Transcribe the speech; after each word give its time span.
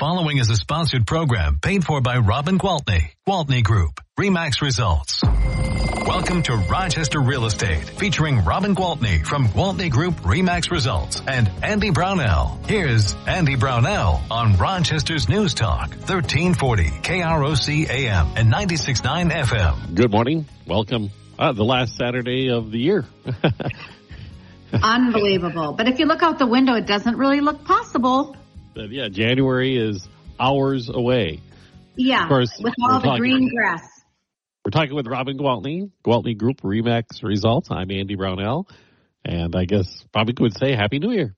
following 0.00 0.38
is 0.38 0.48
a 0.48 0.56
sponsored 0.56 1.06
program 1.06 1.58
paid 1.60 1.84
for 1.84 2.00
by 2.00 2.16
Robin 2.16 2.58
Gwaltney, 2.58 3.10
Gwaltney 3.28 3.62
Group, 3.62 4.00
Remax 4.18 4.62
Results. 4.62 5.22
Welcome 5.22 6.42
to 6.44 6.56
Rochester 6.56 7.20
Real 7.20 7.44
Estate, 7.44 7.84
featuring 7.84 8.42
Robin 8.42 8.74
Gwaltney 8.74 9.22
from 9.26 9.48
Gwaltney 9.48 9.90
Group 9.90 10.14
Remax 10.22 10.70
Results 10.70 11.20
and 11.28 11.50
Andy 11.62 11.90
Brownell. 11.90 12.58
Here's 12.66 13.14
Andy 13.26 13.56
Brownell 13.56 14.22
on 14.30 14.56
Rochester's 14.56 15.28
News 15.28 15.52
Talk, 15.52 15.90
1340 15.90 16.84
KROC 16.84 17.90
AM 17.90 18.28
and 18.36 18.50
96.9 18.50 19.30
FM. 19.30 19.94
Good 19.94 20.10
morning. 20.10 20.46
Welcome. 20.66 21.10
Uh, 21.38 21.52
the 21.52 21.64
last 21.64 21.96
Saturday 21.96 22.48
of 22.48 22.70
the 22.70 22.78
year. 22.78 23.04
Unbelievable. 24.72 25.74
But 25.74 25.88
if 25.88 25.98
you 25.98 26.06
look 26.06 26.22
out 26.22 26.38
the 26.38 26.46
window, 26.46 26.72
it 26.72 26.86
doesn't 26.86 27.18
really 27.18 27.42
look 27.42 27.66
possible. 27.66 28.34
But 28.74 28.90
yeah, 28.90 29.08
January 29.08 29.76
is 29.76 30.08
hours 30.38 30.88
away. 30.88 31.40
Yeah, 31.96 32.22
Of 32.22 32.28
course, 32.28 32.50
with 32.62 32.74
we're 32.78 32.92
all 32.92 33.00
the 33.00 33.06
talking- 33.06 33.20
green 33.20 33.54
grass. 33.54 33.82
We're 34.64 34.70
talking 34.70 34.94
with 34.94 35.06
Robin 35.06 35.38
Gwaltney, 35.38 35.90
Gwaltney 36.04 36.36
Group 36.36 36.60
Remax 36.60 37.22
Results. 37.22 37.70
I'm 37.70 37.90
Andy 37.90 38.14
Brownell. 38.14 38.68
And 39.24 39.54
I 39.56 39.64
guess 39.64 40.04
probably 40.12 40.34
could 40.34 40.56
say 40.56 40.74
Happy 40.74 40.98
New 40.98 41.12
Year. 41.12 41.34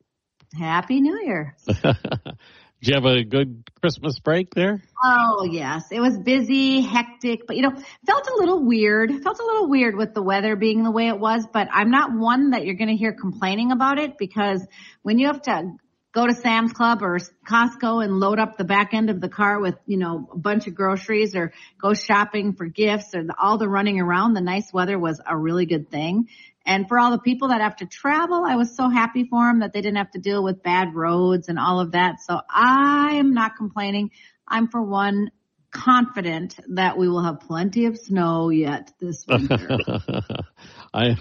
Happy 0.57 1.01
New 1.01 1.21
Year. 1.25 1.57
Did 1.67 2.89
you 2.89 2.95
have 2.95 3.05
a 3.05 3.23
good 3.25 3.63
Christmas 3.81 4.19
break 4.19 4.55
there? 4.55 4.83
Oh 5.05 5.45
yes, 5.49 5.85
it 5.93 6.01
was 6.01 6.19
busy, 6.19 6.81
hectic, 6.81 7.47
but 7.47 7.55
you 7.57 7.63
know, 7.63 7.71
felt 8.07 8.29
a 8.29 8.35
little 8.41 8.65
weird. 8.65 9.11
Felt 9.23 9.39
a 9.39 9.45
little 9.45 9.69
weird 9.69 9.97
with 9.97 10.15
the 10.15 10.23
weather 10.23 10.57
being 10.57 10.83
the 10.83 10.91
way 10.91 11.07
it 11.09 11.19
was, 11.19 11.47
but 11.53 11.69
I'm 11.73 11.91
not 11.93 12.11
one 12.13 12.51
that 12.51 12.65
you're 12.65 12.75
going 12.75 12.89
to 12.91 12.97
hear 12.97 13.13
complaining 13.13 13.71
about 13.71 13.99
it 14.01 14.19
because 14.19 14.67
when 15.03 15.19
you 15.21 15.29
have 15.29 15.43
to 15.43 15.71
go 16.13 16.27
to 16.27 16.35
Sam's 16.35 16.73
Club 16.73 17.03
or 17.03 17.19
Costco 17.47 18.05
and 18.05 18.21
load 18.21 18.39
up 18.39 18.57
the 18.57 18.65
back 18.65 18.93
end 18.93 19.11
of 19.11 19.21
the 19.21 19.29
car 19.29 19.59
with, 19.59 19.77
you 19.87 19.97
know, 19.97 20.29
a 20.33 20.39
bunch 20.39 20.67
of 20.67 20.75
groceries 20.75 21.35
or 21.35 21.53
go 21.81 21.95
shopping 21.95 22.53
for 22.53 22.67
gifts 22.67 23.15
or 23.15 23.25
the, 23.25 23.35
all 23.39 23.59
the 23.59 23.69
running 23.69 23.99
around, 23.99 24.35
the 24.35 24.41
nice 24.41 24.73
weather 24.73 24.99
was 24.99 25.21
a 25.27 25.37
really 25.37 25.67
good 25.67 25.91
thing. 25.91 26.29
And 26.65 26.87
for 26.87 26.99
all 26.99 27.11
the 27.11 27.19
people 27.19 27.49
that 27.49 27.61
have 27.61 27.77
to 27.77 27.87
travel, 27.87 28.45
I 28.47 28.57
was 28.57 28.77
so 28.77 28.89
happy 28.89 29.25
for 29.25 29.47
them 29.47 29.61
that 29.61 29.73
they 29.73 29.81
didn't 29.81 29.97
have 29.97 30.13
to 30.13 30.21
deal 30.21 30.45
with 30.45 30.63
bad 30.63 30.95
roads 30.95 31.49
and 31.49 31.59
all 31.59 31.81
of 31.81 31.93
that. 31.93 32.21
So 32.21 32.41
I 32.49 33.15
am 33.15 33.35
not 33.35 33.57
complaining. 33.57 34.11
I'm 34.47 34.69
for 34.69 34.83
one 34.83 35.31
confident 35.73 36.55
that 36.75 36.99
we 36.99 37.09
will 37.09 37.25
have 37.25 37.41
plenty 37.41 37.87
of 37.87 37.97
snow 37.99 38.51
yet 38.51 38.93
this 39.01 39.25
winter. 39.27 39.79
I 40.95 41.17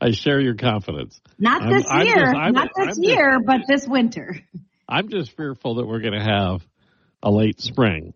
I 0.00 0.10
share 0.12 0.40
your 0.40 0.54
confidence. 0.54 1.20
Not 1.38 1.62
I'm- 1.62 1.72
this 1.72 1.86
I'm 1.90 2.06
year, 2.06 2.16
just- 2.16 2.36
I'm- 2.36 2.52
not 2.52 2.68
this 2.76 2.82
I'm 2.82 2.88
just- 2.88 3.02
year, 3.02 3.40
but 3.44 3.60
this 3.68 3.86
winter. 3.86 4.36
I'm 4.88 5.08
just 5.08 5.36
fearful 5.36 5.76
that 5.76 5.86
we're 5.86 6.00
going 6.00 6.14
to 6.18 6.22
have 6.24 6.66
a 7.22 7.30
late 7.30 7.60
spring 7.60 8.14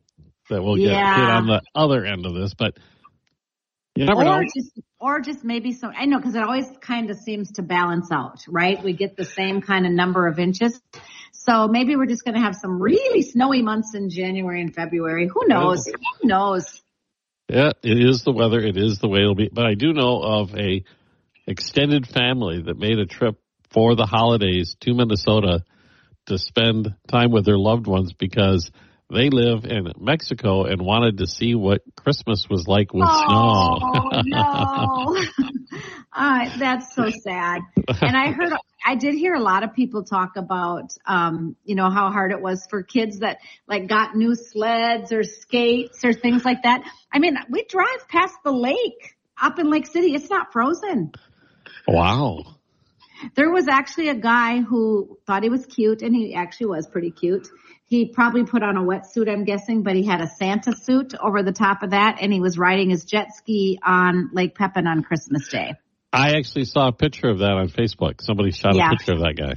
that 0.51 0.63
we'll 0.63 0.77
get, 0.77 0.91
Yeah. 0.91 1.17
get 1.17 1.31
on 1.31 1.47
the 1.47 1.63
other 1.75 2.05
end 2.05 2.27
of 2.27 2.35
this, 2.35 2.55
but 2.55 2.77
you 3.95 4.05
never 4.05 4.21
or 4.21 4.25
know. 4.25 4.43
just 4.55 4.79
or 5.01 5.21
just 5.21 5.45
maybe 5.45 5.73
some 5.73 5.93
I 5.97 6.05
know 6.07 6.19
because 6.19 6.35
it 6.35 6.43
always 6.43 6.71
kind 6.81 7.11
of 7.11 7.17
seems 7.19 7.53
to 7.53 7.63
balance 7.63 8.11
out, 8.13 8.45
right? 8.49 8.83
We 8.83 8.93
get 8.93 9.17
the 9.17 9.25
same 9.25 9.61
kind 9.63 9.87
of 9.87 9.93
number 9.93 10.27
of 10.27 10.39
inches. 10.39 10.81
So 11.33 11.69
maybe 11.69 11.97
we're 11.97 12.07
just 12.07 12.25
going 12.25 12.35
to 12.35 12.41
have 12.41 12.57
some 12.57 12.81
really 12.81 13.23
snowy 13.23 13.63
months 13.63 13.95
in 13.95 14.11
January 14.11 14.61
and 14.61 14.75
February. 14.75 15.29
Who 15.29 15.47
knows? 15.47 15.87
Who 15.87 16.29
knows? 16.29 16.83
Yeah, 17.49 17.73
it 17.83 17.99
is 17.99 18.23
the 18.25 18.33
weather. 18.33 18.59
It 18.59 18.77
is 18.77 18.99
the 18.99 19.09
way 19.09 19.21
it'll 19.21 19.35
be. 19.35 19.49
But 19.53 19.67
I 19.67 19.75
do 19.75 19.93
know 19.93 20.21
of 20.21 20.55
a 20.57 20.83
extended 21.47 22.07
family 22.07 22.63
that 22.63 22.77
made 22.77 22.99
a 22.99 23.07
trip 23.07 23.37
for 23.71 23.95
the 23.95 24.07
holidays 24.07 24.77
to 24.81 24.95
Minnesota 24.95 25.63
to 26.27 26.39
spend 26.39 26.95
time 27.07 27.31
with 27.31 27.45
their 27.45 27.59
loved 27.59 27.87
ones 27.87 28.13
because 28.13 28.71
they 29.11 29.31
live 29.31 29.65
in 29.65 29.93
Mexico 29.99 30.65
and 30.65 30.83
wanted 30.83 31.19
to 31.19 31.27
see 31.27 31.55
what 31.55 31.83
Christmas 31.97 32.47
was 32.51 32.67
like 32.67 32.93
with 32.93 33.09
oh 33.09 33.79
snow. 33.79 34.23
no, 34.25 35.79
uh, 36.13 36.59
that's 36.59 36.95
so 36.95 37.09
sad. 37.11 37.61
And 37.87 38.17
I 38.17 38.33
heard, 38.33 38.53
I 38.87 38.95
did 38.95 39.15
hear 39.15 39.35
a 39.35 39.41
lot 39.41 39.65
of 39.65 39.75
people 39.75 40.05
talk 40.05 40.37
about, 40.37 40.97
um, 41.05 41.57
you 41.65 41.75
know, 41.75 41.91
how 41.91 42.13
hard 42.13 42.31
it 42.31 42.41
was 42.41 42.65
for 42.71 42.85
kids 42.85 43.19
that 43.19 43.39
like 43.67 43.89
got 43.89 44.15
new 44.15 44.37
sleds 44.37 45.13
or 45.13 45.25
skates 45.25 46.05
or 46.05 46.13
things 46.13 46.45
like 46.45 46.63
that. 46.63 46.89
I 47.13 47.19
mean, 47.19 47.37
we 47.51 47.65
drive 47.65 48.07
past 48.09 48.37
the 48.45 48.53
lake 48.53 49.17
up 49.43 49.59
in 49.59 49.71
Lake 49.71 49.89
City. 49.89 50.15
It's 50.15 50.31
not 50.31 50.53
frozen. 50.53 51.11
wow. 51.89 52.45
There 53.35 53.51
was 53.51 53.67
actually 53.67 54.11
a 54.11 54.15
guy 54.15 54.61
who 54.61 55.19
thought 55.27 55.43
he 55.43 55.49
was 55.49 55.67
cute, 55.67 56.03
and 56.03 56.15
he 56.15 56.35
actually 56.35 56.67
was 56.67 56.87
pretty 56.87 57.11
cute. 57.11 57.49
He 57.87 58.07
probably 58.07 58.45
put 58.45 58.63
on 58.63 58.77
a 58.77 58.83
wetsuit, 58.83 59.29
I'm 59.29 59.45
guessing, 59.45 59.83
but 59.83 59.97
he 59.97 60.05
had 60.05 60.21
a 60.21 60.29
Santa 60.29 60.77
suit 60.77 61.15
over 61.19 61.43
the 61.43 61.53
top 61.53 61.83
of 61.83 61.91
that, 61.91 62.19
and 62.21 62.33
he 62.33 62.41
was 62.41 62.59
riding 62.59 62.91
his 62.91 63.05
jet 63.05 63.35
ski 63.35 63.79
on 63.83 64.31
Lake 64.33 64.55
Pepin 64.55 64.87
on 64.87 65.03
Christmas 65.03 65.49
Day. 65.49 65.73
I 66.17 66.37
actually 66.37 66.65
saw 66.65 66.89
a 66.89 66.93
picture 66.93 67.29
of 67.29 67.39
that 67.41 67.53
on 67.53 67.69
Facebook. 67.69 68.23
Somebody 68.23 68.51
shot 68.51 68.75
Yeah. 68.75 68.89
a 68.89 68.91
picture 68.91 69.13
of 69.13 69.21
that 69.21 69.35
guy. 69.37 69.55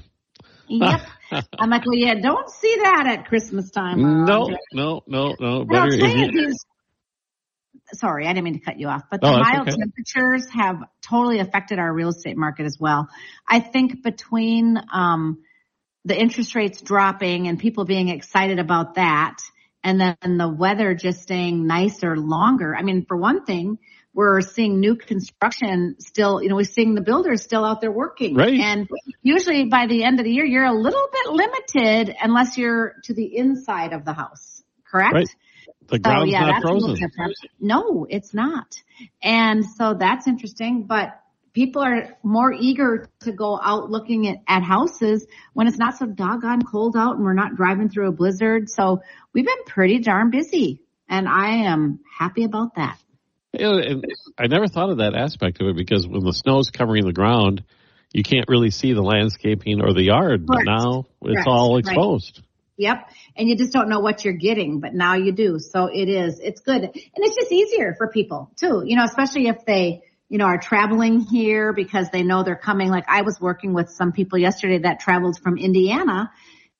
Yep. 0.67 1.01
I'm 1.59 1.69
like, 1.69 1.85
well, 1.85 1.95
yeah, 1.95 2.15
don't 2.15 2.49
see 2.49 2.75
that 2.83 3.05
at 3.07 3.27
Christmas 3.27 3.69
time. 3.71 4.25
No, 4.25 4.49
no, 4.73 5.01
no, 5.07 5.35
no. 5.39 5.65
I'll 5.71 5.89
tell 5.89 6.17
you 6.17 6.31
these. 6.31 6.65
Sorry, 7.93 8.27
I 8.27 8.33
didn't 8.33 8.43
mean 8.43 8.53
to 8.55 8.59
cut 8.59 8.79
you 8.79 8.87
off, 8.87 9.03
but 9.09 9.21
No, 9.23 9.31
the 9.31 9.39
mild 9.39 9.67
okay. 9.67 9.77
temperatures 9.77 10.47
have 10.49 10.83
totally 11.01 11.39
affected 11.39 11.79
our 11.79 11.91
real 11.91 12.09
estate 12.09 12.37
market 12.37 12.65
as 12.65 12.77
well. 12.79 13.07
I 13.47 13.59
think 13.61 14.03
between 14.03 14.77
um, 14.93 15.39
the 16.05 16.19
interest 16.19 16.55
rates 16.55 16.81
dropping 16.81 17.47
and 17.47 17.57
people 17.57 17.85
being 17.85 18.09
excited 18.09 18.59
about 18.59 18.95
that, 18.95 19.37
and 19.83 19.99
then 19.99 20.37
the 20.37 20.49
weather 20.49 20.93
just 20.93 21.21
staying 21.21 21.65
nicer 21.65 22.15
longer. 22.17 22.75
I 22.75 22.83
mean, 22.83 23.05
for 23.07 23.17
one 23.17 23.45
thing, 23.45 23.79
we're 24.13 24.41
seeing 24.41 24.79
new 24.79 24.95
construction 24.95 25.95
still, 25.99 26.41
you 26.41 26.49
know, 26.49 26.55
we're 26.55 26.63
seeing 26.63 26.95
the 26.95 27.01
builders 27.01 27.43
still 27.43 27.63
out 27.63 27.81
there 27.81 27.91
working. 27.91 28.35
Right. 28.35 28.59
And 28.59 28.89
usually 29.21 29.65
by 29.65 29.87
the 29.87 30.03
end 30.03 30.19
of 30.19 30.25
the 30.25 30.31
year, 30.31 30.45
you're 30.45 30.65
a 30.65 30.73
little 30.73 31.07
bit 31.11 31.31
limited 31.31 32.15
unless 32.21 32.57
you're 32.57 32.95
to 33.03 33.13
the 33.13 33.37
inside 33.37 33.93
of 33.93 34.05
the 34.05 34.13
house. 34.13 34.63
Correct? 34.89 35.13
Right. 35.13 35.35
the 35.87 35.99
So 36.03 36.23
yeah, 36.23 36.41
not 36.41 36.53
that's 36.53 36.65
a 36.65 36.73
little 36.73 36.95
frozen. 36.95 37.49
No, 37.59 38.07
it's 38.09 38.33
not. 38.33 38.75
And 39.21 39.63
so 39.63 39.93
that's 39.93 40.27
interesting, 40.27 40.83
but 40.83 41.19
people 41.53 41.83
are 41.83 42.17
more 42.23 42.51
eager 42.51 43.07
to 43.21 43.31
go 43.31 43.59
out 43.61 43.91
looking 43.91 44.27
at, 44.27 44.37
at 44.47 44.63
houses 44.63 45.25
when 45.53 45.67
it's 45.67 45.77
not 45.77 45.97
so 45.97 46.05
doggone 46.07 46.63
cold 46.63 46.95
out 46.97 47.15
and 47.15 47.23
we're 47.23 47.33
not 47.33 47.55
driving 47.55 47.89
through 47.89 48.09
a 48.09 48.11
blizzard. 48.11 48.69
So 48.69 49.01
we've 49.33 49.45
been 49.45 49.63
pretty 49.65 49.99
darn 49.99 50.31
busy 50.31 50.81
and 51.07 51.27
I 51.27 51.65
am 51.65 51.99
happy 52.17 52.43
about 52.43 52.75
that. 52.75 52.97
Yeah, 53.53 53.77
and 53.77 54.05
I 54.37 54.47
never 54.47 54.67
thought 54.67 54.91
of 54.91 54.97
that 54.97 55.15
aspect 55.15 55.61
of 55.61 55.67
it 55.67 55.75
because 55.75 56.07
when 56.07 56.23
the 56.23 56.33
snow's 56.33 56.69
covering 56.69 57.05
the 57.05 57.13
ground, 57.13 57.63
you 58.13 58.23
can't 58.23 58.47
really 58.47 58.69
see 58.69 58.93
the 58.93 59.01
landscaping 59.01 59.81
or 59.81 59.93
the 59.93 60.03
yard. 60.03 60.45
But 60.45 60.63
now 60.65 61.05
it's 61.21 61.33
Correct. 61.33 61.47
all 61.47 61.75
Right. 61.75 61.79
exposed. 61.79 62.41
Yep. 62.77 63.09
And 63.35 63.49
you 63.49 63.57
just 63.57 63.73
don't 63.73 63.89
know 63.89 63.99
what 63.99 64.23
you're 64.23 64.35
getting, 64.35 64.79
but 64.79 64.93
now 64.93 65.15
you 65.15 65.33
do. 65.33 65.59
So 65.59 65.89
it 65.91 66.07
is, 66.07 66.39
it's 66.39 66.61
good. 66.61 66.81
And 66.83 66.91
it's 66.93 67.35
just 67.35 67.51
easier 67.51 67.93
for 67.97 68.07
people 68.07 68.51
too, 68.55 68.83
you 68.85 68.95
know, 68.95 69.03
especially 69.03 69.47
if 69.47 69.65
they, 69.65 70.01
you 70.29 70.37
know, 70.37 70.45
are 70.45 70.59
traveling 70.59 71.19
here 71.19 71.73
because 71.73 72.09
they 72.09 72.23
know 72.23 72.43
they're 72.43 72.55
coming. 72.55 72.89
Like 72.89 73.03
I 73.09 73.23
was 73.23 73.37
working 73.41 73.73
with 73.73 73.89
some 73.89 74.13
people 74.13 74.37
yesterday 74.37 74.77
that 74.79 75.01
traveled 75.01 75.39
from 75.43 75.57
Indiana 75.57 76.31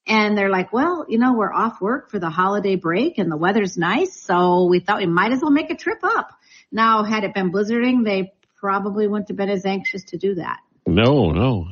and 0.08 0.38
they're 0.38 0.50
like, 0.50 0.72
well, 0.72 1.06
you 1.09 1.19
know, 1.19 1.34
we're 1.34 1.53
off 1.53 1.81
work 1.81 2.09
for 2.12 2.18
the 2.18 2.29
holiday 2.29 2.75
break 2.78 3.18
and 3.18 3.29
the 3.29 3.38
weather's 3.38 3.78
nice. 3.78 4.22
So 4.22 4.68
we 4.69 4.79
thought 4.79 5.00
we 5.00 5.06
might 5.06 5.34
as 5.34 5.41
well 5.41 5.52
make 5.52 5.69
a 5.69 5.75
trip 5.75 6.00
up. 6.02 6.29
Now, 6.72 7.03
had 7.03 7.24
it 7.24 7.34
been 7.34 7.52
blizzarding, 7.52 8.06
they 8.06 8.34
probably 8.57 9.07
wouldn't 9.07 9.30
have 9.30 9.38
been 9.38 9.50
as 9.50 9.66
anxious 9.66 10.03
to 10.06 10.18
do 10.18 10.35
that. 10.35 10.59
No, 10.85 11.31
no. 11.31 11.68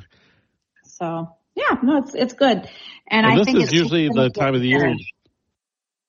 So 0.83 1.29
yeah, 1.55 1.77
no, 1.83 1.97
it's, 1.97 2.15
it's 2.15 2.33
good. 2.33 2.69
And 3.09 3.25
I 3.25 3.37
this 3.37 3.47
is 3.47 3.73
usually 3.73 4.09
the 4.09 4.29
time 4.29 4.55
of 4.55 4.61
the 4.61 4.67
year. 4.67 4.79
better. 4.79 4.95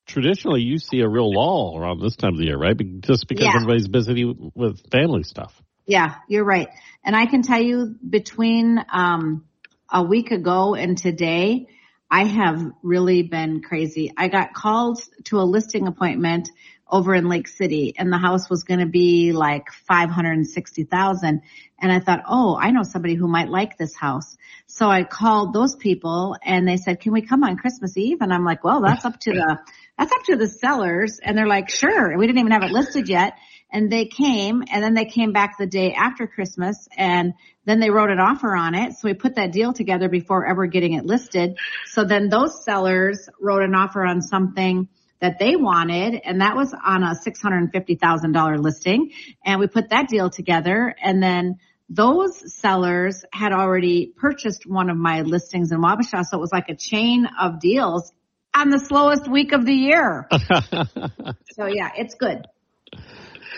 Traditionally, 0.07 0.63
you 0.63 0.79
see 0.79 1.01
a 1.01 1.09
real 1.09 1.31
lull 1.35 1.77
around 1.79 2.01
this 2.01 2.17
time 2.17 2.33
of 2.33 2.39
the 2.39 2.47
year, 2.47 2.57
right? 2.57 2.77
Just 3.01 3.29
because 3.29 3.45
Yeah. 3.45 3.57
everybody's 3.57 3.89
busy 3.89 4.25
with 4.25 4.81
family 4.91 5.23
stuff. 5.23 5.61
Yeah, 5.87 6.15
you're 6.29 6.45
right. 6.45 6.69
And 7.05 7.15
I 7.15 7.27
can 7.27 7.43
tell 7.43 7.61
you 7.61 7.95
between 8.09 8.79
um 8.93 9.45
a 9.91 10.03
week 10.03 10.31
ago 10.31 10.75
and 10.75 10.97
today, 10.97 11.67
I 12.11 12.25
have 12.25 12.73
really 12.83 13.23
been 13.23 13.63
crazy. 13.63 14.13
I 14.17 14.29
got 14.29 14.55
called 14.55 15.03
to 15.25 15.39
a 15.39 15.45
listing 15.45 15.87
appointment 15.87 16.51
over 16.91 17.15
in 17.15 17.29
Lake 17.29 17.49
City 17.49 17.95
and 17.99 18.13
the 18.13 18.19
house 18.19 18.49
was 18.49 18.65
going 18.65 18.81
to 18.81 18.87
be 18.87 19.33
like 19.33 19.71
560,000 19.87 21.43
and 21.81 21.93
I 21.93 22.01
thought, 22.01 22.23
"Oh, 22.29 22.59
I 22.61 22.71
know 22.71 22.83
somebody 22.83 23.15
who 23.15 23.29
might 23.29 23.49
like 23.49 23.77
this 23.77 23.95
house." 23.95 24.37
So 24.67 24.89
I 24.89 25.05
called 25.05 25.53
those 25.53 25.77
people 25.77 26.37
and 26.43 26.67
they 26.67 26.77
said, 26.77 27.01
"Can 27.01 27.13
we 27.13 27.23
come 27.23 27.45
on 27.45 27.57
Christmas 27.57 27.97
Eve?" 27.97 28.19
And 28.21 28.33
I'm 28.33 28.45
like, 28.45 28.65
"Well, 28.65 28.81
that's 28.81 29.05
up 29.05 29.21
to 29.21 29.33
the 29.33 29.59
that's 29.99 30.13
up 30.13 30.25
to 30.25 30.37
the 30.37 30.49
sellers." 30.49 31.21
And 31.23 31.37
they're 31.37 31.47
like, 31.47 31.69
"Sure." 31.69 32.11
And 32.11 32.19
we 32.19 32.27
didn't 32.27 32.41
even 32.41 32.53
have 32.53 32.65
it 32.65 32.73
listed 32.73 33.09
yet. 33.09 33.35
and 33.71 33.93
they 33.93 34.07
came 34.07 34.65
and 34.73 34.83
then 34.83 34.95
they 34.95 35.05
came 35.05 35.33
back 35.33 35.59
the 35.59 35.67
day 35.67 35.93
after 35.93 36.27
Christmas 36.27 36.89
and 36.97 37.35
then 37.67 37.81
they 37.81 37.91
wrote 37.91 38.11
an 38.11 38.19
offer 38.19 38.55
on 38.57 38.75
it. 38.75 38.95
So 38.95 39.09
we 39.09 39.15
put 39.15 39.35
that 39.35 39.53
deal 39.53 39.73
together 39.75 40.09
before 40.09 40.47
ever 40.47 40.67
getting 40.67 40.95
it 40.95 41.05
listed. 41.05 41.59
So 41.85 42.05
then 42.05 42.31
those 42.31 42.65
sellers 42.65 43.29
wrote 43.39 43.63
an 43.63 43.75
offer 43.75 44.05
on 44.05 44.23
something 44.23 44.89
that 45.21 45.39
they 45.39 45.57
wanted 45.57 46.21
and 46.25 46.41
that 46.41 46.57
was 46.57 46.73
on 46.73 47.03
a 47.03 47.15
$650,000 47.15 48.63
listing 48.63 49.13
and 49.45 49.61
we 49.61 49.67
put 49.67 49.91
that 49.91 50.09
deal 50.09 50.31
together 50.31 50.95
and 51.03 51.23
then 51.23 51.59
those 51.89 52.55
sellers 52.55 53.25
had 53.33 53.53
already 53.53 54.13
purchased 54.15 54.67
one 54.67 54.91
of 54.91 54.97
my 54.97 55.23
listings 55.23 55.73
in 55.73 55.81
Wabasha. 55.81 56.23
So 56.25 56.37
it 56.37 56.41
was 56.41 56.53
like 56.53 56.69
a 56.69 56.77
chain 56.77 57.27
of 57.41 57.61
deals 57.61 58.13
on 58.55 58.69
the 58.69 58.79
slowest 58.79 59.29
week 59.29 59.53
of 59.53 59.65
the 59.65 59.73
year. 59.73 60.29
so 60.31 61.67
yeah, 61.67 61.91
it's 61.97 62.15
good. 62.15 62.47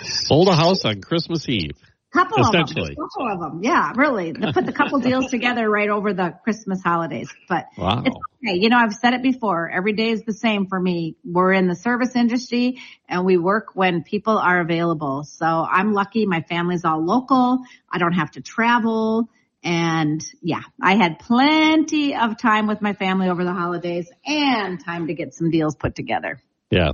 Sold 0.02 0.48
a 0.48 0.54
house 0.54 0.84
on 0.84 1.00
Christmas 1.00 1.48
Eve. 1.48 1.76
Couple 2.12 2.44
of 2.44 2.52
them. 2.52 2.66
Couple 2.66 3.32
of 3.32 3.38
them. 3.40 3.60
Yeah, 3.62 3.92
really. 3.94 4.32
They 4.32 4.52
put 4.52 4.66
the 4.66 4.72
couple 4.72 4.98
deals 4.98 5.26
together 5.30 5.70
right 5.70 5.88
over 5.88 6.12
the 6.12 6.34
Christmas 6.42 6.82
holidays. 6.82 7.32
But 7.48 7.66
wow. 7.78 8.02
it's 8.04 8.16
okay. 8.16 8.58
You 8.58 8.68
know, 8.68 8.78
I've 8.78 8.94
said 8.94 9.14
it 9.14 9.22
before. 9.22 9.70
Every 9.70 9.92
day 9.92 10.10
is 10.10 10.24
the 10.24 10.32
same 10.32 10.66
for 10.66 10.80
me. 10.80 11.16
We're 11.24 11.52
in 11.52 11.68
the 11.68 11.76
service 11.76 12.16
industry 12.16 12.80
and 13.08 13.24
we 13.24 13.36
work 13.36 13.74
when 13.74 14.02
people 14.02 14.38
are 14.38 14.60
available. 14.60 15.22
So 15.22 15.46
I'm 15.46 15.92
lucky. 15.92 16.26
My 16.26 16.42
family's 16.42 16.84
all 16.84 17.04
local. 17.04 17.60
I 17.88 17.98
don't 17.98 18.14
have 18.14 18.32
to 18.32 18.40
travel. 18.40 19.28
And 19.62 20.24
yeah, 20.42 20.62
I 20.82 20.96
had 20.96 21.20
plenty 21.20 22.16
of 22.16 22.38
time 22.38 22.66
with 22.66 22.82
my 22.82 22.94
family 22.94 23.28
over 23.28 23.44
the 23.44 23.52
holidays 23.52 24.10
and 24.26 24.82
time 24.84 25.06
to 25.06 25.14
get 25.14 25.32
some 25.34 25.50
deals 25.50 25.76
put 25.76 25.94
together. 25.94 26.40
Yeah. 26.70 26.92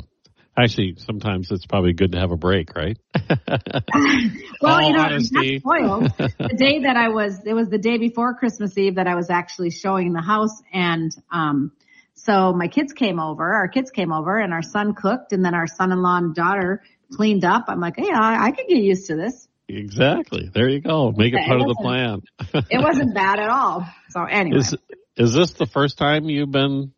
Actually, 0.58 0.96
sometimes 0.98 1.50
it's 1.50 1.66
probably 1.66 1.92
good 1.92 2.12
to 2.12 2.18
have 2.18 2.30
a 2.30 2.36
break, 2.36 2.74
right? 2.74 2.96
well, 4.62 4.82
you 4.82 4.92
know, 4.94 5.02
honesty. 5.02 5.58
spoiled. 5.58 6.04
the 6.18 6.56
day 6.56 6.80
that 6.84 6.96
I 6.96 7.10
was, 7.10 7.40
it 7.44 7.52
was 7.52 7.68
the 7.68 7.78
day 7.78 7.98
before 7.98 8.34
Christmas 8.34 8.76
Eve 8.78 8.94
that 8.94 9.06
I 9.06 9.16
was 9.16 9.28
actually 9.28 9.70
showing 9.70 10.12
the 10.12 10.22
house 10.22 10.62
and, 10.72 11.12
um, 11.30 11.72
so 12.14 12.54
my 12.54 12.68
kids 12.68 12.94
came 12.94 13.20
over, 13.20 13.44
our 13.44 13.68
kids 13.68 13.90
came 13.90 14.10
over 14.10 14.38
and 14.38 14.54
our 14.54 14.62
son 14.62 14.94
cooked 14.94 15.32
and 15.32 15.44
then 15.44 15.54
our 15.54 15.66
son-in-law 15.66 16.16
and 16.16 16.34
daughter 16.34 16.82
cleaned 17.12 17.44
up. 17.44 17.66
I'm 17.68 17.80
like, 17.80 17.96
hey, 17.98 18.10
I, 18.10 18.46
I 18.46 18.50
could 18.52 18.66
get 18.66 18.78
used 18.78 19.08
to 19.08 19.16
this. 19.16 19.46
Exactly. 19.68 20.48
There 20.52 20.68
you 20.68 20.80
go. 20.80 21.12
Make 21.14 21.34
it 21.34 21.46
part 21.46 21.60
it 21.60 21.68
of 21.68 21.68
the 21.68 21.82
plan. 21.82 22.22
it 22.70 22.82
wasn't 22.82 23.14
bad 23.14 23.38
at 23.40 23.50
all. 23.50 23.86
So 24.10 24.24
anyway. 24.24 24.58
Is, 24.58 24.74
is 25.16 25.34
this 25.34 25.52
the 25.52 25.66
first 25.66 25.98
time 25.98 26.30
you've 26.30 26.50
been 26.50 26.92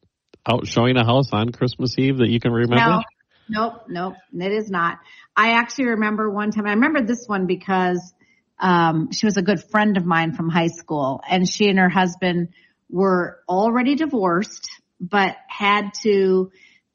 out 0.46 0.66
showing 0.66 0.96
a 0.96 1.04
house 1.04 1.32
on 1.32 1.50
Christmas 1.50 1.98
Eve 1.98 2.18
that 2.18 2.28
you 2.28 2.38
can 2.40 2.52
remember? 2.52 2.76
No, 2.76 3.02
Nope, 3.48 3.84
nope, 3.88 4.14
it 4.32 4.52
is 4.52 4.70
not. 4.70 4.98
I 5.36 5.52
actually 5.52 5.86
remember 5.86 6.30
one 6.30 6.50
time, 6.50 6.66
I 6.66 6.72
remember 6.72 7.02
this 7.02 7.26
one 7.26 7.46
because, 7.46 8.12
um, 8.58 9.10
she 9.12 9.26
was 9.26 9.36
a 9.36 9.42
good 9.42 9.62
friend 9.70 9.96
of 9.96 10.04
mine 10.04 10.32
from 10.32 10.50
high 10.50 10.68
school 10.68 11.22
and 11.28 11.48
she 11.48 11.68
and 11.68 11.78
her 11.78 11.88
husband 11.88 12.48
were 12.90 13.40
already 13.48 13.94
divorced, 13.94 14.68
but 15.00 15.36
had 15.48 15.94
to 16.02 16.50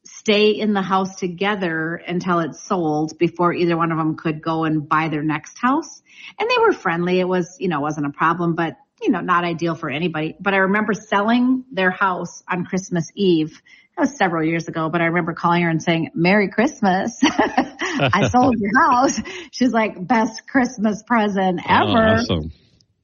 stay 0.05 0.51
in 0.51 0.73
the 0.73 0.81
house 0.81 1.15
together 1.15 1.95
until 1.95 2.39
it 2.39 2.55
sold 2.55 3.17
before 3.17 3.53
either 3.53 3.77
one 3.77 3.91
of 3.91 3.97
them 3.97 4.17
could 4.17 4.41
go 4.41 4.65
and 4.65 4.87
buy 4.87 5.07
their 5.07 5.23
next 5.23 5.57
house. 5.57 6.01
And 6.37 6.49
they 6.49 6.61
were 6.61 6.73
friendly. 6.73 7.19
It 7.19 7.27
was, 7.27 7.55
you 7.59 7.69
know, 7.69 7.79
wasn't 7.79 8.07
a 8.07 8.11
problem, 8.11 8.55
but 8.55 8.75
you 9.01 9.09
know, 9.09 9.21
not 9.21 9.43
ideal 9.43 9.75
for 9.75 9.89
anybody. 9.89 10.35
But 10.39 10.53
I 10.53 10.57
remember 10.57 10.93
selling 10.93 11.65
their 11.71 11.91
house 11.91 12.43
on 12.49 12.65
Christmas 12.65 13.11
Eve 13.15 13.61
that 13.95 14.01
was 14.01 14.17
several 14.17 14.43
years 14.43 14.67
ago, 14.67 14.89
but 14.89 15.01
I 15.01 15.05
remember 15.05 15.33
calling 15.33 15.61
her 15.63 15.69
and 15.69 15.81
saying, 15.81 16.11
Merry 16.15 16.49
Christmas. 16.49 17.19
I 17.23 18.27
sold 18.29 18.55
your 18.57 18.71
house. 18.81 19.19
She's 19.51 19.71
like, 19.71 20.07
best 20.07 20.47
Christmas 20.47 21.03
present 21.03 21.61
oh, 21.63 21.73
ever. 21.73 22.07
Oh, 22.07 22.13
awesome. 22.13 22.51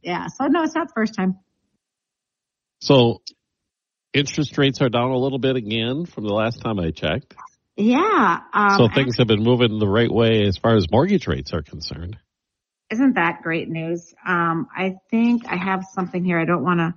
Yeah. 0.02 0.28
So 0.28 0.48
no, 0.48 0.64
it's 0.64 0.74
not 0.74 0.88
the 0.88 0.94
first 0.96 1.14
time. 1.14 1.38
So 2.82 3.22
interest 4.14 4.58
rates 4.58 4.82
are 4.82 4.90
down 4.90 5.12
a 5.12 5.18
little 5.18 5.38
bit 5.38 5.56
again 5.56 6.06
from 6.06 6.24
the 6.24 6.34
last 6.34 6.62
time 6.62 6.80
I 6.80 6.92
checked. 6.92 7.36
Yeah. 7.76 8.40
Um, 8.52 8.78
so 8.78 8.88
things 8.94 9.18
have 9.18 9.28
been 9.28 9.44
moving 9.44 9.78
the 9.80 9.88
right 9.88 10.12
way 10.12 10.44
as 10.48 10.58
far 10.58 10.76
as 10.76 10.90
mortgage 10.90 11.28
rates 11.28 11.54
are 11.54 11.62
concerned. 11.62 12.18
Isn't 12.90 13.16
that 13.16 13.44
great 13.44 13.70
news? 13.70 14.14
Um, 14.28 14.68
I 14.76 14.96
think 15.12 15.44
I 15.48 15.56
have 15.56 15.86
something 15.94 16.26
here. 16.26 16.40
I 16.40 16.46
don't 16.46 16.64
want 16.64 16.80
to 16.80 16.94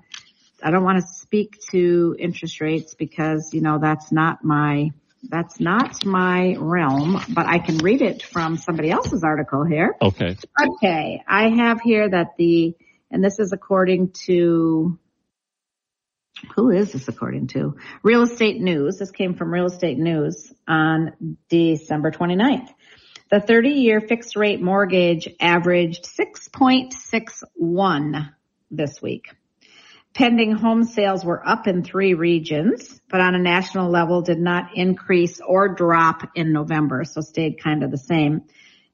I 0.63 0.71
don't 0.71 0.85
want 0.85 1.01
to 1.01 1.07
speak 1.07 1.59
to 1.71 2.17
interest 2.19 2.61
rates 2.61 2.95
because, 2.95 3.53
you 3.53 3.61
know, 3.61 3.79
that's 3.79 4.13
not 4.13 4.45
my, 4.45 4.93
that's 5.29 5.61
not 5.61 6.05
my 6.05 6.57
realm, 6.59 7.21
but 7.31 7.47
I 7.47 7.59
can 7.59 7.79
read 7.79 8.03
it 8.03 8.23
from 8.23 8.57
somebody 8.57 8.91
else's 8.91 9.25
article 9.25 9.65
here. 9.65 9.97
Okay. 10.01 10.37
Okay. 10.61 11.23
I 11.27 11.51
have 11.51 11.81
here 11.81 12.09
that 12.09 12.37
the, 12.37 12.77
and 13.11 13.25
this 13.25 13.39
is 13.39 13.53
according 13.53 14.13
to, 14.27 14.99
who 16.57 16.71
is 16.71 16.93
this 16.93 17.09
according 17.09 17.49
to? 17.49 17.77
Real 18.03 18.23
Estate 18.23 18.61
News. 18.61 18.99
This 18.99 19.11
came 19.11 19.35
from 19.35 19.53
Real 19.53 19.67
Estate 19.67 19.99
News 19.99 20.53
on 20.67 21.37
December 21.49 22.11
29th. 22.11 22.69
The 23.31 23.41
30 23.41 23.71
year 23.71 24.01
fixed 24.01 24.37
rate 24.37 24.61
mortgage 24.61 25.29
averaged 25.41 26.05
6.61 26.05 28.31
this 28.71 29.01
week. 29.01 29.29
Pending 30.15 30.53
home 30.53 30.85
sales 30.85 31.25
were 31.25 31.47
up 31.47 31.67
in 31.67 31.83
three 31.83 32.13
regions, 32.13 33.01
but 33.09 33.21
on 33.21 33.35
a 33.35 33.39
national 33.39 33.91
level 33.91 34.21
did 34.21 34.39
not 34.39 34.77
increase 34.77 35.41
or 35.41 35.75
drop 35.75 36.29
in 36.35 36.53
November, 36.53 37.05
so 37.05 37.23
stayed 37.23 37.63
kind 37.63 37.83
of 37.83 37.91
the 37.91 37.99
same. 37.99 38.43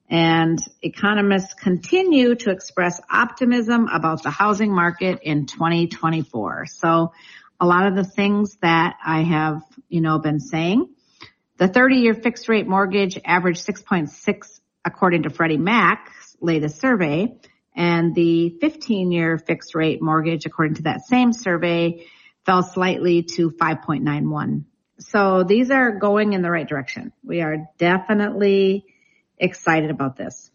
And 0.08 0.58
economists 0.80 1.54
continue 1.54 2.36
to 2.36 2.50
express 2.50 3.00
optimism 3.10 3.88
about 3.88 4.22
the 4.22 4.30
housing 4.30 4.72
market 4.72 5.20
in 5.22 5.46
2024. 5.46 6.66
So 6.66 7.12
a 7.60 7.66
lot 7.66 7.86
of 7.86 7.96
the 7.96 8.04
things 8.04 8.56
that 8.62 8.94
I 9.04 9.22
have, 9.22 9.62
you 9.88 10.00
know, 10.00 10.18
been 10.20 10.38
saying, 10.40 10.88
the 11.56 11.66
30 11.66 11.96
year 11.96 12.14
fixed 12.14 12.48
rate 12.48 12.68
mortgage 12.68 13.18
averaged 13.24 13.66
6.6 13.66 14.60
according 14.84 15.24
to 15.24 15.30
Freddie 15.30 15.58
Mac's 15.58 16.36
latest 16.40 16.80
survey 16.80 17.34
and 17.78 18.12
the 18.12 18.50
15 18.60 19.12
year 19.12 19.38
fixed 19.38 19.74
rate 19.76 20.02
mortgage, 20.02 20.44
according 20.44 20.74
to 20.74 20.82
that 20.82 21.06
same 21.06 21.32
survey, 21.32 22.04
fell 22.44 22.64
slightly 22.64 23.22
to 23.22 23.50
5.91. 23.50 24.64
So 24.98 25.44
these 25.44 25.70
are 25.70 25.92
going 25.92 26.32
in 26.32 26.42
the 26.42 26.50
right 26.50 26.68
direction. 26.68 27.12
We 27.22 27.40
are 27.40 27.68
definitely 27.78 28.84
excited 29.38 29.90
about 29.90 30.16
this. 30.16 30.50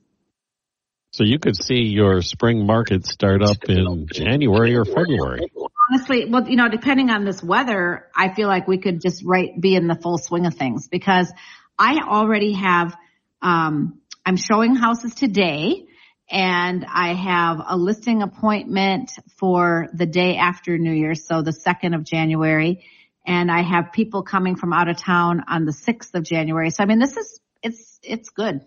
So 1.12 1.24
you 1.24 1.40
could 1.40 1.56
see 1.56 1.84
your 1.84 2.22
spring 2.22 2.66
market 2.66 3.06
start 3.06 3.42
up 3.42 3.70
in 3.70 4.08
January 4.12 4.76
or 4.76 4.84
February. 4.84 5.50
Honestly, 5.90 6.26
well, 6.26 6.50
you 6.50 6.58
know, 6.58 6.68
depending 6.68 7.10
on 7.10 7.24
this 7.24 7.42
weather, 7.42 8.10
I 8.14 8.34
feel 8.34 8.50
like 8.50 8.68
we 8.68 8.80
could 8.80 9.00
just 9.00 9.24
right 9.24 9.60
be 9.60 9.76
in 9.76 9.88
the 9.88 9.96
full 9.96 10.18
swing 10.18 10.46
of 10.46 10.56
things 10.56 10.90
because 10.90 11.32
I 11.80 12.00
already 12.06 12.54
have 12.54 12.98
um 13.42 14.02
I'm 14.26 14.38
showing 14.38 14.76
houses 14.76 15.16
today 15.16 15.86
and 16.30 16.86
I 16.86 17.14
have 17.14 17.62
a 17.68 17.78
listing 17.78 18.22
appointment 18.22 19.12
for 19.38 19.88
the 19.94 20.06
day 20.06 20.38
after 20.38 20.78
New 20.78 20.94
Year's, 20.94 21.26
so 21.26 21.42
the 21.42 21.52
2nd 21.52 21.96
of 21.96 22.04
January. 22.04 22.86
And 23.26 23.52
I 23.52 23.62
have 23.62 23.94
people 23.94 24.24
coming 24.24 24.56
from 24.56 24.74
out 24.74 24.90
of 24.90 24.98
town 24.98 25.44
on 25.48 25.66
the 25.66 25.72
6th 25.72 26.14
of 26.16 26.24
January. 26.24 26.70
So 26.70 26.84
I 26.84 26.88
mean, 26.88 27.00
this 27.00 27.16
is, 27.18 27.40
it's, 27.62 28.00
it's 28.04 28.30
good. 28.30 28.62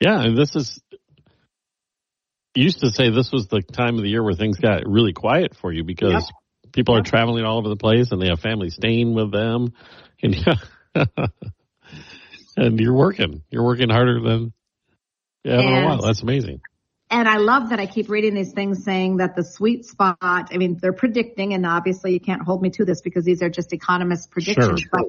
Yeah. 0.00 0.22
And 0.22 0.36
this 0.36 0.54
is, 0.54 0.80
used 2.54 2.80
to 2.80 2.90
say 2.90 3.10
this 3.10 3.32
was 3.32 3.46
the 3.48 3.62
time 3.62 3.96
of 3.96 4.02
the 4.02 4.10
year 4.10 4.22
where 4.22 4.34
things 4.34 4.58
got 4.58 4.82
really 4.86 5.12
quiet 5.12 5.56
for 5.56 5.72
you 5.72 5.84
because 5.84 6.12
yep. 6.12 6.72
people 6.72 6.96
are 6.96 7.02
traveling 7.02 7.44
all 7.44 7.58
over 7.58 7.68
the 7.68 7.76
place 7.76 8.12
and 8.12 8.20
they 8.20 8.28
have 8.28 8.40
families 8.40 8.74
staying 8.74 9.14
with 9.14 9.32
them. 9.32 9.72
And, 10.22 10.36
and 12.56 12.78
you're 12.78 12.94
working, 12.94 13.42
you're 13.50 13.64
working 13.64 13.88
harder 13.88 14.20
than 14.20 14.52
yeah, 15.44 15.60
in 15.60 15.82
a 15.82 15.86
while. 15.86 16.02
That's 16.02 16.22
amazing. 16.22 16.60
And 17.12 17.28
I 17.28 17.36
love 17.36 17.68
that 17.68 17.78
I 17.78 17.84
keep 17.84 18.08
reading 18.08 18.32
these 18.32 18.52
things 18.52 18.84
saying 18.84 19.18
that 19.18 19.36
the 19.36 19.44
sweet 19.44 19.84
spot, 19.84 20.16
I 20.22 20.56
mean, 20.56 20.78
they're 20.80 20.94
predicting, 20.94 21.52
and 21.52 21.66
obviously 21.66 22.14
you 22.14 22.20
can't 22.20 22.40
hold 22.40 22.62
me 22.62 22.70
to 22.70 22.86
this 22.86 23.02
because 23.02 23.26
these 23.26 23.42
are 23.42 23.50
just 23.50 23.74
economists' 23.74 24.26
predictions, 24.26 24.80
sure. 24.80 24.88
but 24.90 25.04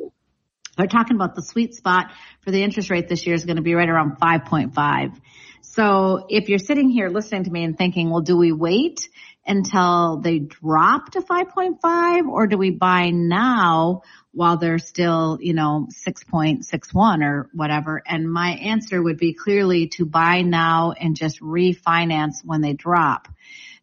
they're 0.78 0.88
talking 0.88 1.16
about 1.16 1.34
the 1.34 1.42
sweet 1.42 1.76
spot 1.76 2.12
for 2.42 2.52
the 2.52 2.62
interest 2.62 2.90
rate 2.90 3.08
this 3.08 3.26
year 3.26 3.34
is 3.34 3.46
going 3.46 3.56
to 3.56 3.62
be 3.62 3.74
right 3.74 3.88
around 3.88 4.20
5.5. 4.20 5.18
So 5.62 6.26
if 6.30 6.50
you're 6.50 6.60
sitting 6.60 6.90
here 6.90 7.08
listening 7.08 7.46
to 7.46 7.52
me 7.52 7.64
and 7.64 7.78
thinking, 7.78 8.10
well, 8.10 8.22
do 8.22 8.36
we 8.36 8.52
wait 8.52 9.08
until 9.48 10.18
they 10.18 10.40
drop 10.40 11.12
to 11.12 11.22
5.5 11.22 12.28
or 12.28 12.48
do 12.48 12.58
we 12.58 12.72
buy 12.72 13.12
now 13.12 14.02
while 14.34 14.58
they're 14.58 14.80
still, 14.80 15.38
you 15.40 15.54
know, 15.54 15.88
6.61 16.06 17.24
or 17.24 17.50
whatever? 17.54 18.02
And 18.06 18.32
my 18.32 18.52
answer 18.52 19.02
would 19.02 19.18
be 19.18 19.34
clearly 19.34 19.88
to 19.96 20.06
buy 20.06 20.42
now 20.42 20.92
and 20.92 21.16
just 21.16 21.40
refinance 21.40 22.44
when 22.44 22.62
they 22.62 22.74
drop. 22.74 23.28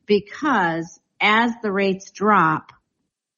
Because 0.07 1.01
as 1.21 1.53
the 1.63 1.73
rates 1.73 2.11
drop, 2.11 2.73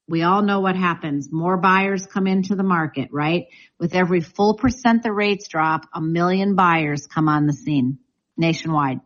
we 0.09 0.23
all 0.23 0.43
know 0.43 0.61
what 0.61 0.77
happens. 0.77 1.31
More 1.31 1.57
buyers 1.57 2.07
come 2.07 2.27
into 2.27 2.55
the 2.55 2.63
market, 2.63 3.09
right? 3.13 3.47
With 3.79 3.95
every 3.95 4.21
full 4.21 4.55
percent 4.55 5.03
the 5.03 5.13
rates 5.13 5.49
drop, 5.49 5.87
a 5.95 6.01
million 6.01 6.55
buyers 6.55 7.07
come 7.07 7.29
on 7.29 7.47
the 7.47 7.53
scene 7.53 7.99
nationwide. 8.37 9.01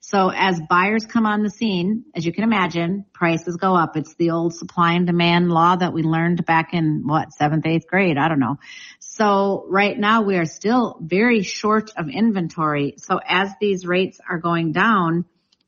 So 0.00 0.30
as 0.34 0.60
buyers 0.68 1.04
come 1.04 1.26
on 1.26 1.42
the 1.42 1.50
scene, 1.50 2.04
as 2.14 2.26
you 2.26 2.32
can 2.32 2.44
imagine, 2.44 3.04
prices 3.12 3.56
go 3.56 3.76
up. 3.76 3.96
It's 3.96 4.14
the 4.14 4.30
old 4.30 4.54
supply 4.54 4.94
and 4.94 5.06
demand 5.06 5.50
law 5.50 5.76
that 5.76 5.92
we 5.92 6.02
learned 6.02 6.44
back 6.44 6.74
in 6.74 7.02
what, 7.06 7.32
seventh, 7.32 7.66
eighth 7.66 7.86
grade. 7.86 8.18
I 8.18 8.28
don't 8.28 8.40
know. 8.40 8.56
So 8.98 9.66
right 9.68 9.96
now 9.96 10.22
we 10.22 10.36
are 10.36 10.46
still 10.46 10.98
very 11.00 11.42
short 11.42 11.92
of 11.96 12.08
inventory. 12.08 12.94
So 12.96 13.20
as 13.24 13.52
these 13.60 13.86
rates 13.86 14.20
are 14.28 14.38
going 14.38 14.72
down, 14.72 15.26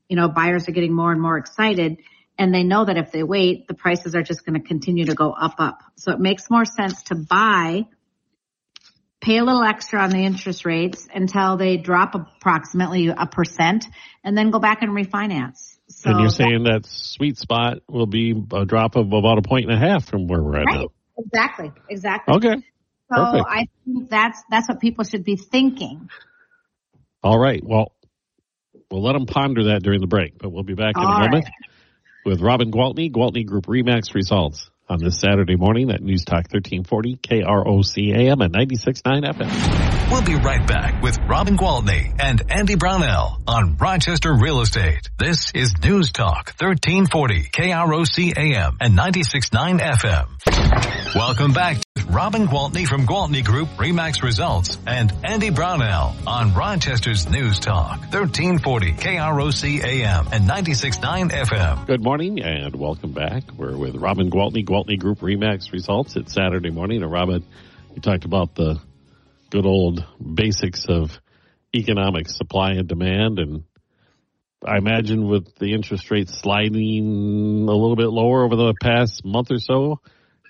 you 0.09 0.15
know, 0.15 0.27
buyers 0.27 0.67
are 0.67 0.73
getting 0.73 0.93
more 0.93 1.11
and 1.11 1.21
more 1.21 1.37
excited 1.37 1.99
and 2.37 2.53
they 2.53 2.63
know 2.63 2.83
that 2.83 2.97
if 2.97 3.11
they 3.11 3.23
wait, 3.23 3.67
the 3.67 3.73
prices 3.73 4.15
are 4.15 4.23
just 4.23 4.45
going 4.45 4.59
to 4.59 4.67
continue 4.67 5.05
to 5.05 5.13
go 5.13 5.31
up, 5.31 5.55
up. 5.59 5.81
So 5.95 6.11
it 6.11 6.19
makes 6.19 6.49
more 6.49 6.65
sense 6.65 7.03
to 7.03 7.15
buy 7.15 7.85
pay 9.23 9.37
a 9.37 9.43
little 9.43 9.63
extra 9.63 10.01
on 10.01 10.09
the 10.09 10.23
interest 10.25 10.65
rates 10.65 11.07
until 11.13 11.55
they 11.57 11.77
drop 11.77 12.13
approximately 12.13 13.07
a 13.07 13.25
percent 13.25 13.85
and 14.23 14.37
then 14.37 14.51
go 14.51 14.59
back 14.59 14.81
and 14.81 14.91
refinance. 14.91 15.77
So 15.87 16.09
and 16.09 16.19
you're 16.19 16.29
saying 16.29 16.63
that, 16.63 16.83
that 16.83 16.85
sweet 16.85 17.37
spot 17.37 17.79
will 17.87 18.05
be 18.05 18.35
a 18.53 18.65
drop 18.65 18.95
of 18.95 19.11
about 19.13 19.37
a 19.37 19.41
point 19.41 19.69
and 19.69 19.73
a 19.73 19.77
half 19.77 20.05
from 20.05 20.27
where 20.27 20.43
we're 20.43 20.57
at 20.57 20.65
right. 20.65 20.79
now. 20.81 20.87
Exactly. 21.17 21.71
Exactly. 21.89 22.35
Okay. 22.35 22.55
So 23.13 23.15
Perfect. 23.15 23.45
I 23.47 23.67
think 23.85 24.09
that's 24.09 24.41
that's 24.49 24.67
what 24.67 24.79
people 24.79 25.05
should 25.05 25.23
be 25.23 25.35
thinking. 25.35 26.09
All 27.23 27.39
right. 27.39 27.61
Well, 27.63 27.93
we'll 28.91 29.03
let 29.03 29.13
them 29.13 29.25
ponder 29.25 29.65
that 29.65 29.83
during 29.83 30.01
the 30.01 30.07
break, 30.07 30.37
but 30.37 30.49
we'll 30.49 30.63
be 30.63 30.73
back 30.73 30.95
in 30.97 31.03
All 31.03 31.15
a 31.15 31.19
moment 31.19 31.45
right. 31.45 31.53
with 32.25 32.41
Robin 32.41 32.71
Gwaltney, 32.71 33.11
Gwaltney 33.11 33.45
Group 33.45 33.67
Remax 33.67 34.13
results 34.15 34.69
on 34.89 34.99
this 34.99 35.19
Saturday 35.19 35.55
morning 35.55 35.91
at 35.91 36.01
News 36.01 36.25
Talk 36.25 36.51
1340 36.51 37.17
KROC 37.17 38.15
AM 38.15 38.41
and 38.41 38.53
96.9 38.53 39.33
FM. 39.33 39.92
We'll 40.13 40.21
be 40.21 40.35
right 40.35 40.65
back 40.67 41.01
with 41.01 41.17
Robin 41.27 41.57
Gwaltney 41.57 42.13
and 42.19 42.39
Andy 42.47 42.75
Brownell 42.75 43.41
on 43.47 43.77
Rochester 43.77 44.31
Real 44.31 44.61
Estate. 44.61 45.09
This 45.17 45.51
is 45.55 45.73
News 45.83 46.11
Talk 46.11 46.53
1340 46.59 47.45
KROC 47.45 48.37
AM 48.37 48.77
and 48.79 48.95
96.9 48.95 49.79
FM. 49.79 51.15
Welcome 51.15 51.53
back 51.53 51.77
to 51.95 52.05
Robin 52.05 52.45
Gwaltney 52.45 52.85
from 52.85 53.07
Gwaltney 53.07 53.43
Group 53.43 53.69
Remax 53.69 54.21
Results 54.21 54.77
and 54.85 55.11
Andy 55.23 55.49
Brownell 55.49 56.15
on 56.27 56.53
Rochester's 56.53 57.27
News 57.27 57.57
Talk 57.59 58.01
1340 58.01 58.91
KROC 58.91 59.83
AM 59.83 60.27
and 60.31 60.47
96.9 60.47 61.31
FM. 61.31 61.87
Good 61.87 62.03
morning 62.03 62.39
and 62.39 62.75
welcome 62.75 63.13
back. 63.13 63.45
We're 63.57 63.75
with 63.75 63.95
Robin 63.95 64.29
Gwaltney, 64.29 64.63
Gwaltney 64.63 64.99
Group 64.99 65.21
Remax 65.21 65.71
Results. 65.71 66.15
It's 66.15 66.33
Saturday 66.33 66.69
morning 66.69 67.01
and 67.01 67.11
Robin, 67.11 67.43
you 67.95 68.01
talked 68.01 68.25
about 68.25 68.53
the 68.53 68.79
good 69.53 69.65
old 69.67 70.03
basics 70.19 70.85
of 70.89 71.19
economic 71.75 72.27
supply 72.27 72.71
and 72.71 72.87
demand. 72.87 73.37
And 73.37 73.63
I 74.65 74.77
imagine 74.77 75.27
with 75.27 75.55
the 75.59 75.73
interest 75.73 76.09
rates 76.09 76.39
sliding 76.39 77.67
a 77.69 77.71
little 77.71 77.95
bit 77.95 78.07
lower 78.07 78.43
over 78.43 78.55
the 78.55 78.73
past 78.81 79.23
month 79.23 79.51
or 79.51 79.59
so, 79.59 79.99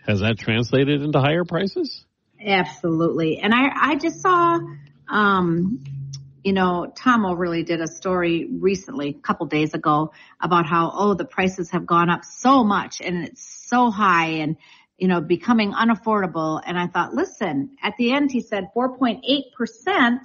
has 0.08 0.22
that 0.22 0.40
translated 0.40 1.02
into 1.02 1.20
higher 1.20 1.44
prices? 1.44 2.06
Absolutely. 2.42 3.40
And 3.40 3.54
I, 3.54 3.92
I 3.92 3.96
just 3.96 4.22
saw, 4.22 4.60
um, 5.10 5.84
you 6.42 6.54
know, 6.54 6.90
Tom 6.96 7.26
Overly 7.26 7.64
did 7.64 7.82
a 7.82 7.88
story 7.88 8.48
recently, 8.50 9.10
a 9.10 9.22
couple 9.22 9.48
days 9.48 9.74
ago, 9.74 10.14
about 10.40 10.66
how, 10.66 10.94
oh, 10.94 11.14
the 11.14 11.26
prices 11.26 11.72
have 11.72 11.86
gone 11.86 12.10
up 12.10 12.24
so 12.24 12.64
much 12.64 13.02
and 13.02 13.26
it's 13.26 13.44
so 13.68 13.92
high 13.92 14.28
and 14.28 14.56
you 14.98 15.08
know, 15.08 15.22
becoming 15.22 15.74
unaffordable. 15.74 16.62
And 16.66 16.78
I 16.78 16.88
thought, 16.88 17.14
listen, 17.14 17.78
at 17.82 17.96
the 17.98 18.14
end, 18.14 18.32
he 18.32 18.42
said 18.42 18.70
4.8%. 18.76 20.18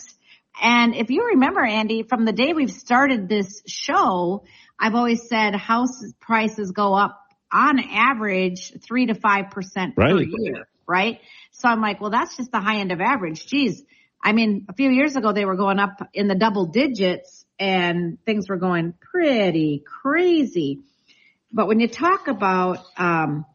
And 0.61 0.95
if 0.95 1.11
you 1.11 1.27
remember, 1.27 1.65
Andy, 1.65 2.03
from 2.03 2.25
the 2.25 2.33
day 2.33 2.53
we've 2.53 2.73
started 2.73 3.29
this 3.29 3.63
show, 3.67 4.45
I've 4.79 4.95
always 4.95 5.29
said 5.29 5.55
house 5.55 6.05
prices 6.21 6.73
go 6.73 6.95
up 6.95 7.21
on 7.53 7.79
average 7.81 8.73
three 8.83 9.07
to 9.07 9.15
5% 9.15 9.93
right. 9.97 9.97
per 9.97 10.21
year, 10.21 10.69
right? 10.87 11.21
So 11.53 11.69
I'm 11.69 11.81
like, 11.81 12.01
well, 12.01 12.11
that's 12.11 12.37
just 12.37 12.53
the 12.53 12.61
high 12.61 12.79
end 12.79 12.93
of 12.93 13.01
average. 13.01 13.47
Geez. 13.47 13.83
I 14.23 14.33
mean, 14.33 14.67
a 14.69 14.75
few 14.75 14.91
years 14.91 15.17
ago, 15.17 15.33
they 15.33 15.45
were 15.45 15.57
going 15.57 15.79
up 15.79 16.09
in 16.13 16.27
the 16.27 16.35
double 16.35 16.67
digits 16.67 17.47
and 17.59 18.19
things 18.25 18.49
were 18.49 18.57
going 18.57 18.95
pretty 19.01 19.83
crazy. 19.85 20.81
But 21.53 21.69
when 21.69 21.81
you 21.81 21.89
talk 21.89 22.29
about, 22.29 22.85
um, 22.97 23.47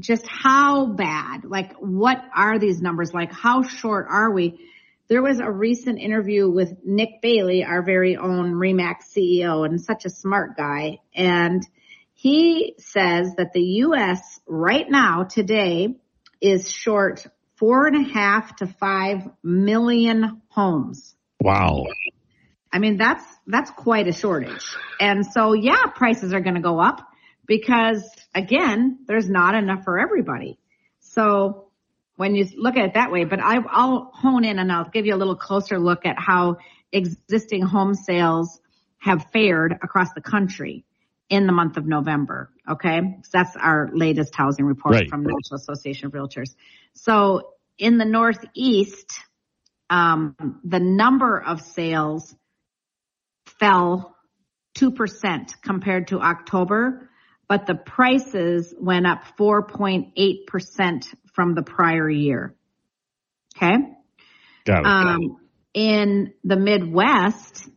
just 0.00 0.26
how 0.26 0.86
bad, 0.86 1.44
like 1.44 1.74
what 1.74 2.22
are 2.34 2.58
these 2.58 2.80
numbers 2.80 3.12
like? 3.12 3.32
How 3.32 3.62
short 3.62 4.06
are 4.08 4.30
we? 4.30 4.60
There 5.08 5.22
was 5.22 5.40
a 5.40 5.50
recent 5.50 5.98
interview 5.98 6.48
with 6.48 6.84
Nick 6.84 7.22
Bailey, 7.22 7.64
our 7.64 7.82
very 7.82 8.16
own 8.16 8.52
Remax 8.52 9.04
CEO 9.16 9.64
and 9.64 9.80
such 9.80 10.04
a 10.04 10.10
smart 10.10 10.56
guy. 10.56 10.98
And 11.14 11.66
he 12.12 12.74
says 12.78 13.34
that 13.36 13.52
the 13.52 13.62
U.S. 13.62 14.40
right 14.46 14.88
now 14.88 15.24
today 15.24 15.96
is 16.40 16.70
short 16.70 17.26
four 17.56 17.86
and 17.86 17.96
a 17.96 18.12
half 18.12 18.56
to 18.56 18.66
five 18.66 19.28
million 19.42 20.42
homes. 20.48 21.16
Wow. 21.40 21.84
I 22.72 22.78
mean, 22.78 22.98
that's, 22.98 23.24
that's 23.46 23.70
quite 23.70 24.08
a 24.08 24.12
shortage. 24.12 24.76
And 25.00 25.24
so 25.24 25.54
yeah, 25.54 25.86
prices 25.86 26.32
are 26.34 26.40
going 26.40 26.56
to 26.56 26.60
go 26.60 26.78
up 26.78 27.07
because 27.48 28.08
again, 28.34 29.00
there's 29.08 29.28
not 29.28 29.56
enough 29.56 29.82
for 29.82 29.98
everybody. 29.98 30.60
So 31.00 31.70
when 32.14 32.36
you 32.36 32.46
look 32.56 32.76
at 32.76 32.84
it 32.84 32.94
that 32.94 33.10
way, 33.10 33.24
but 33.24 33.40
I, 33.40 33.58
will 33.58 34.10
hone 34.12 34.44
in 34.44 34.60
and 34.60 34.70
I'll 34.70 34.88
give 34.88 35.06
you 35.06 35.14
a 35.14 35.16
little 35.16 35.34
closer 35.34 35.80
look 35.80 36.06
at 36.06 36.16
how 36.18 36.58
existing 36.92 37.62
home 37.62 37.94
sales 37.94 38.60
have 38.98 39.26
fared 39.32 39.72
across 39.82 40.12
the 40.12 40.20
country 40.20 40.84
in 41.28 41.46
the 41.46 41.52
month 41.52 41.76
of 41.76 41.86
November. 41.86 42.50
Okay. 42.68 43.00
So 43.22 43.30
that's 43.32 43.56
our 43.56 43.90
latest 43.92 44.34
housing 44.34 44.64
report 44.64 44.94
right. 44.94 45.08
from 45.08 45.24
the 45.24 45.30
National 45.30 45.56
Association 45.56 46.06
of 46.06 46.12
Realtors. 46.12 46.54
So 46.94 47.54
in 47.78 47.98
the 47.98 48.04
Northeast, 48.04 49.12
um, 49.90 50.60
the 50.64 50.80
number 50.80 51.40
of 51.40 51.62
sales 51.62 52.34
fell 53.46 54.16
2% 54.76 55.62
compared 55.62 56.08
to 56.08 56.20
October, 56.20 57.08
but 57.48 57.66
the 57.66 57.74
prices 57.74 58.74
went 58.78 59.06
up 59.06 59.22
4.8% 59.38 61.14
from 61.32 61.54
the 61.54 61.62
prior 61.62 62.08
year. 62.08 62.54
Okay. 63.56 63.76
Got 64.64 64.80
it. 64.80 64.86
Um, 64.86 65.36
in 65.72 66.34
the 66.44 66.56
Midwest, 66.56 67.68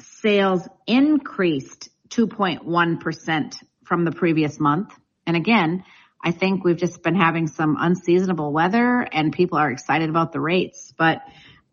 sales 0.00 0.66
increased 0.86 1.88
2.1% 2.10 3.56
from 3.84 4.04
the 4.04 4.12
previous 4.12 4.60
month. 4.60 4.94
And 5.26 5.36
again, 5.36 5.84
I 6.22 6.30
think 6.32 6.64
we've 6.64 6.76
just 6.76 7.02
been 7.02 7.14
having 7.14 7.46
some 7.46 7.76
unseasonable 7.78 8.52
weather 8.52 9.06
and 9.12 9.32
people 9.32 9.58
are 9.58 9.70
excited 9.70 10.08
about 10.08 10.32
the 10.32 10.40
rates, 10.40 10.92
but 10.96 11.22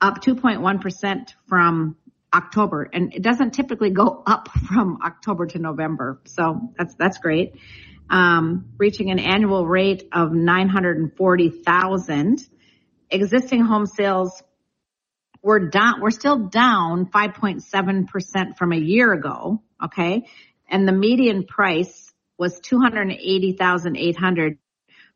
up 0.01 0.21
2.1% 0.21 1.33
from 1.47 1.95
October 2.36 2.89
and 2.92 3.13
it 3.13 3.22
doesn't 3.22 3.51
typically 3.51 3.92
go 3.92 4.24
up 4.27 4.50
from 4.68 5.00
October 5.04 5.46
to 5.48 5.60
November. 5.60 6.20
So 6.25 6.74
that's, 6.77 6.96
that's 6.96 7.20
great. 7.20 7.54
Um, 8.10 8.74
reaching 8.77 9.10
an 9.10 9.20
annual 9.20 9.65
rate 9.65 10.10
of 10.12 10.32
940,000. 10.32 12.39
Existing 13.10 13.62
home 13.62 13.86
sales 13.86 14.44
were 15.42 15.70
down, 15.70 16.01
we're 16.01 16.12
still 16.12 16.38
down 16.38 17.06
5.7% 17.08 18.58
from 18.58 18.74
a 18.74 18.77
year 18.77 19.13
ago. 19.13 19.62
Okay. 19.84 20.27
And 20.68 20.88
the 20.88 20.92
median 20.92 21.46
price 21.46 22.13
was 22.38 22.60
280,800, 22.60 24.58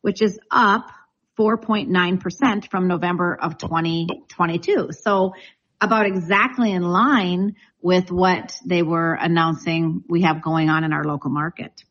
which 0.01 0.21
is 0.21 0.39
up 0.49 0.89
4.9% 1.37 2.69
from 2.69 2.87
November 2.87 3.37
of 3.41 3.57
2022. 3.57 4.91
So 4.91 5.33
about 5.81 6.05
exactly 6.05 6.71
in 6.71 6.83
line 6.83 7.55
with 7.81 8.11
what 8.11 8.57
they 8.65 8.83
were 8.83 9.13
announcing 9.13 10.03
we 10.09 10.23
have 10.23 10.41
going 10.41 10.69
on 10.69 10.83
in 10.83 10.93
our 10.93 11.03
local 11.03 11.29
market. 11.29 11.83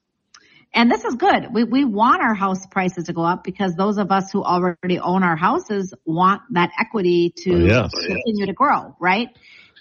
And 0.75 0.91
this 0.91 1.05
is 1.05 1.15
good. 1.15 1.53
We, 1.53 1.65
we 1.65 1.85
want 1.85 2.21
our 2.21 2.35
house 2.35 2.67
prices 2.67 3.05
to 3.05 3.15
go 3.15 3.23
up 3.23 3.43
because 3.43 3.75
those 3.75 3.97
of 3.97 4.13
us 4.13 4.31
who 4.31 4.45
already 4.45 4.99
own 4.99 5.23
our 5.23 5.37
houses 5.37 5.95
want 6.05 6.43
that 6.51 6.71
equity 6.79 7.33
to 7.45 7.55
oh, 7.55 7.67
yes. 7.67 7.91
continue 7.91 8.47
to 8.47 8.53
grow, 8.53 8.95
right? 9.01 9.29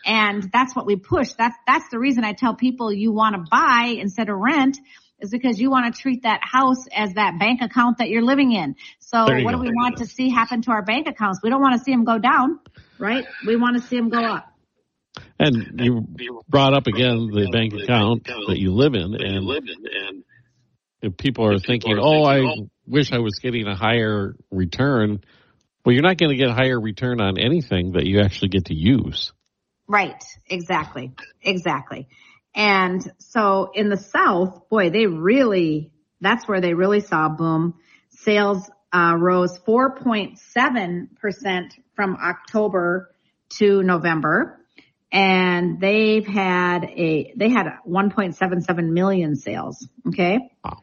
And 0.06 0.50
that's 0.54 0.76
what 0.76 0.86
we 0.86 0.96
push. 0.96 1.34
That's, 1.34 1.58
that's 1.68 1.90
the 1.90 2.00
reason 2.00 2.24
I 2.24 2.32
tell 2.32 2.56
people 2.56 2.94
you 2.94 3.12
want 3.12 3.36
to 3.36 3.44
buy 3.52 3.96
instead 4.00 4.30
of 4.30 4.38
rent 4.38 4.80
is 5.20 5.30
because 5.30 5.60
you 5.60 5.70
want 5.70 5.94
to 5.94 6.02
treat 6.02 6.24
that 6.24 6.42
house 6.44 6.86
as 6.96 7.14
that 7.14 7.40
bank 7.40 7.62
account 7.62 7.98
that 7.98 8.10
you're 8.10 8.24
living 8.24 8.52
in. 8.52 8.76
So 9.00 9.20
what 9.20 9.44
go. 9.44 9.52
do 9.52 9.58
we 9.60 9.70
want 9.70 9.98
to 9.98 10.06
see 10.06 10.30
happen 10.30 10.62
to 10.64 10.72
our 10.72 10.84
bank 10.84 11.08
accounts? 11.08 11.40
We 11.42 11.50
don't 11.50 11.62
want 11.62 11.78
to 11.78 11.84
see 11.84 11.92
them 11.92 12.04
go 12.04 12.20
down 12.20 12.60
right? 13.00 13.26
We 13.46 13.56
want 13.56 13.82
to 13.82 13.88
see 13.88 13.98
them 13.98 14.10
go 14.10 14.24
up. 14.24 14.54
And 15.40 15.80
you 15.82 16.08
brought 16.48 16.74
up 16.74 16.88
again 16.88 17.30
the 17.32 17.50
bank 17.52 17.74
account 17.74 18.26
that 18.26 18.58
you 18.58 18.72
live 18.74 18.94
in, 18.94 19.16
and 19.16 20.24
if 21.02 21.18
people 21.18 21.48
are 21.48 21.60
thinking, 21.60 21.98
"Oh, 22.00 22.24
I 22.24 22.44
wish 22.86 23.12
I 23.12 23.20
was 23.20 23.40
getting 23.40 23.68
a 23.68 23.76
higher 23.76 24.36
return," 24.52 25.24
well, 25.86 25.94
you're 25.94 26.04
not 26.04 26.18
going 26.18 26.32
to 26.32 26.38
get 26.38 26.50
a 26.50 26.54
higher 26.54 26.80
return 26.80 27.22
on 27.22 27.40
anything 27.40 27.94
that 27.94 28.06
you 28.06 28.20
actually 28.20 28.50
get 28.50 28.66
to 28.66 28.76
use. 28.76 29.34
Right. 29.88 30.22
Exactly. 30.50 31.14
Exactly. 31.42 32.08
And 32.56 33.12
so 33.20 33.72
in 33.74 33.90
the 33.90 33.98
South, 33.98 34.70
boy, 34.70 34.90
they 34.90 35.06
really, 35.06 35.92
that's 36.22 36.48
where 36.48 36.62
they 36.62 36.74
really 36.74 37.02
saw 37.02 37.28
a 37.28 37.30
boom. 37.30 37.76
Sales 38.10 38.70
uh, 38.94 39.16
rose 39.18 39.60
4.7% 39.60 41.72
from 41.96 42.16
October 42.16 43.12
to 43.58 43.84
November. 43.84 44.60
And 45.12 45.80
they've 45.80 46.26
had 46.26 46.86
a, 46.86 47.34
they 47.36 47.50
had 47.50 47.68
1.77 47.88 48.90
million 48.90 49.36
sales. 49.36 49.88
Okay. 50.08 50.40
Wow. 50.64 50.80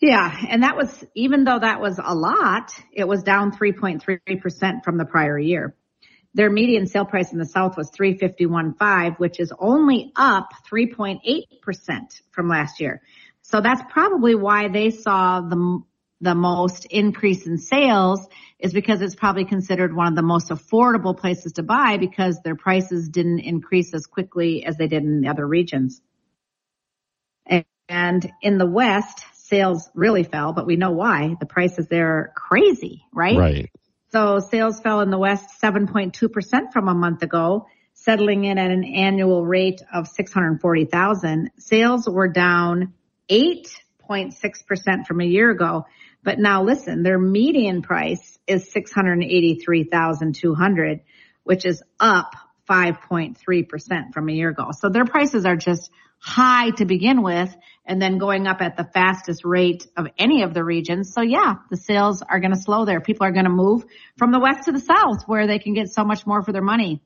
Yeah. 0.00 0.34
And 0.48 0.62
that 0.62 0.76
was, 0.76 1.04
even 1.14 1.44
though 1.44 1.58
that 1.58 1.80
was 1.80 2.00
a 2.02 2.14
lot, 2.14 2.70
it 2.92 3.06
was 3.06 3.22
down 3.22 3.52
3.3% 3.52 4.84
from 4.84 4.96
the 4.96 5.04
prior 5.04 5.38
year. 5.38 5.74
Their 6.34 6.50
median 6.50 6.86
sale 6.86 7.04
price 7.04 7.32
in 7.32 7.38
the 7.38 7.46
South 7.46 7.76
was 7.76 7.90
351.5, 7.90 9.18
which 9.18 9.40
is 9.40 9.52
only 9.58 10.12
up 10.14 10.50
3.8% 10.70 12.20
from 12.30 12.48
last 12.48 12.80
year. 12.80 13.02
So 13.42 13.60
that's 13.60 13.82
probably 13.90 14.34
why 14.34 14.68
they 14.68 14.90
saw 14.90 15.40
the, 15.40 15.82
the 16.20 16.34
most 16.34 16.84
increase 16.84 17.46
in 17.46 17.58
sales 17.58 18.26
is 18.58 18.72
because 18.72 19.00
it's 19.00 19.14
probably 19.14 19.44
considered 19.44 19.94
one 19.94 20.08
of 20.08 20.16
the 20.16 20.22
most 20.22 20.50
affordable 20.50 21.16
places 21.16 21.52
to 21.54 21.62
buy 21.62 21.96
because 21.96 22.40
their 22.42 22.56
prices 22.56 23.08
didn't 23.08 23.40
increase 23.40 23.94
as 23.94 24.06
quickly 24.06 24.64
as 24.64 24.76
they 24.76 24.88
did 24.88 25.02
in 25.02 25.22
the 25.22 25.28
other 25.28 25.46
regions. 25.46 26.02
And 27.88 28.30
in 28.42 28.58
the 28.58 28.66
West, 28.66 29.24
sales 29.34 29.88
really 29.94 30.24
fell, 30.24 30.52
but 30.52 30.66
we 30.66 30.76
know 30.76 30.90
why. 30.90 31.36
The 31.40 31.46
prices 31.46 31.88
there 31.88 32.18
are 32.18 32.32
crazy, 32.34 33.06
right? 33.14 33.36
Right. 33.36 33.70
So 34.10 34.40
sales 34.40 34.80
fell 34.80 35.02
in 35.02 35.10
the 35.10 35.18
West 35.18 35.60
7.2% 35.62 36.72
from 36.72 36.88
a 36.88 36.94
month 36.94 37.22
ago, 37.22 37.66
settling 37.92 38.44
in 38.44 38.56
at 38.56 38.70
an 38.70 38.84
annual 38.84 39.44
rate 39.44 39.82
of 39.92 40.08
640,000. 40.08 41.50
Sales 41.58 42.08
were 42.08 42.28
down 42.28 42.94
8.6% 43.28 45.06
from 45.06 45.20
a 45.20 45.26
year 45.26 45.50
ago. 45.50 45.84
But 46.24 46.38
now 46.38 46.62
listen, 46.62 47.02
their 47.02 47.18
median 47.18 47.82
price 47.82 48.38
is 48.46 48.72
683,200, 48.72 51.00
which 51.44 51.66
is 51.66 51.82
up 52.00 52.34
5.3% 52.68 54.12
from 54.12 54.28
a 54.28 54.32
year 54.32 54.50
ago. 54.50 54.70
So 54.78 54.88
their 54.88 55.04
prices 55.04 55.44
are 55.44 55.56
just 55.56 55.90
high 56.18 56.70
to 56.70 56.84
begin 56.84 57.22
with 57.22 57.54
and 57.88 58.00
then 58.00 58.18
going 58.18 58.46
up 58.46 58.60
at 58.60 58.76
the 58.76 58.84
fastest 58.84 59.44
rate 59.44 59.86
of 59.96 60.06
any 60.18 60.42
of 60.42 60.52
the 60.52 60.62
regions. 60.62 61.12
So 61.12 61.22
yeah, 61.22 61.54
the 61.70 61.76
sales 61.76 62.22
are 62.22 62.38
going 62.38 62.52
to 62.52 62.60
slow 62.60 62.84
there. 62.84 63.00
People 63.00 63.26
are 63.26 63.32
going 63.32 63.46
to 63.46 63.50
move 63.50 63.84
from 64.18 64.30
the 64.30 64.38
west 64.38 64.66
to 64.66 64.72
the 64.72 64.80
south 64.80 65.24
where 65.26 65.46
they 65.46 65.58
can 65.58 65.72
get 65.72 65.88
so 65.88 66.04
much 66.04 66.26
more 66.26 66.42
for 66.42 66.52
their 66.52 66.62
money. 66.62 67.02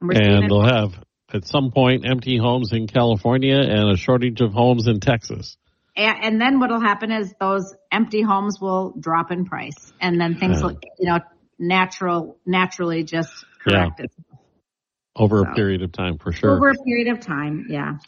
And, 0.00 0.16
and 0.16 0.50
they'll 0.50 0.62
have 0.62 0.94
at 1.32 1.44
some 1.44 1.72
point 1.72 2.06
empty 2.06 2.38
homes 2.38 2.72
in 2.72 2.86
California 2.86 3.56
and 3.56 3.90
a 3.90 3.96
shortage 3.96 4.40
of 4.40 4.52
homes 4.52 4.86
in 4.86 5.00
Texas. 5.00 5.56
And, 5.96 6.24
and 6.24 6.40
then 6.40 6.60
what'll 6.60 6.80
happen 6.80 7.10
is 7.10 7.34
those 7.40 7.74
empty 7.90 8.22
homes 8.22 8.60
will 8.60 8.94
drop 8.98 9.32
in 9.32 9.44
price 9.44 9.92
and 10.00 10.20
then 10.20 10.36
things 10.36 10.62
will, 10.62 10.78
you 10.98 11.10
know, 11.10 11.18
natural, 11.58 12.38
naturally 12.46 13.02
just 13.02 13.44
correct 13.60 14.00
yeah. 14.00 14.06
Over 15.16 15.44
so, 15.44 15.52
a 15.52 15.54
period 15.54 15.82
of 15.82 15.92
time, 15.92 16.18
for 16.18 16.32
sure. 16.32 16.56
Over 16.56 16.70
a 16.70 16.84
period 16.84 17.16
of 17.16 17.20
time, 17.20 17.66
yeah, 17.68 17.98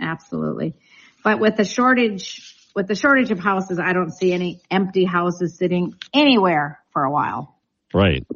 absolutely. 0.00 0.74
But 1.22 1.40
with 1.40 1.56
the 1.56 1.64
shortage, 1.64 2.56
with 2.74 2.86
the 2.86 2.94
shortage 2.94 3.30
of 3.30 3.38
houses, 3.38 3.78
I 3.78 3.92
don't 3.92 4.12
see 4.12 4.32
any 4.32 4.60
empty 4.70 5.04
houses 5.04 5.56
sitting 5.56 5.94
anywhere 6.14 6.80
for 6.92 7.04
a 7.04 7.10
while. 7.10 7.58
Right. 7.92 8.26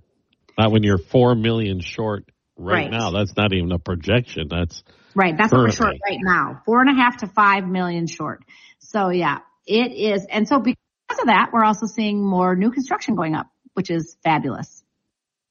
Not 0.58 0.70
when 0.70 0.82
you're 0.82 0.98
four 0.98 1.34
million 1.34 1.80
short 1.80 2.24
right, 2.56 2.84
right. 2.84 2.90
now. 2.90 3.10
That's 3.10 3.36
not 3.36 3.52
even 3.52 3.72
a 3.72 3.78
projection. 3.78 4.48
That's 4.50 4.82
right. 5.14 5.36
That's 5.36 5.50
currently. 5.50 5.70
what 5.70 5.80
we're 5.80 5.92
short 5.92 5.96
right 6.08 6.18
now. 6.20 6.62
Four 6.64 6.80
and 6.80 6.90
a 6.90 6.94
half 6.94 7.18
to 7.18 7.26
five 7.26 7.66
million 7.66 8.06
short. 8.06 8.44
So 8.78 9.08
yeah, 9.08 9.38
it 9.66 9.92
is. 9.92 10.26
And 10.30 10.46
so 10.48 10.60
because 10.60 10.76
of 11.20 11.26
that, 11.26 11.50
we're 11.52 11.64
also 11.64 11.86
seeing 11.86 12.24
more 12.24 12.54
new 12.54 12.70
construction 12.70 13.14
going 13.14 13.34
up, 13.34 13.46
which 13.74 13.90
is 13.90 14.16
fabulous 14.22 14.82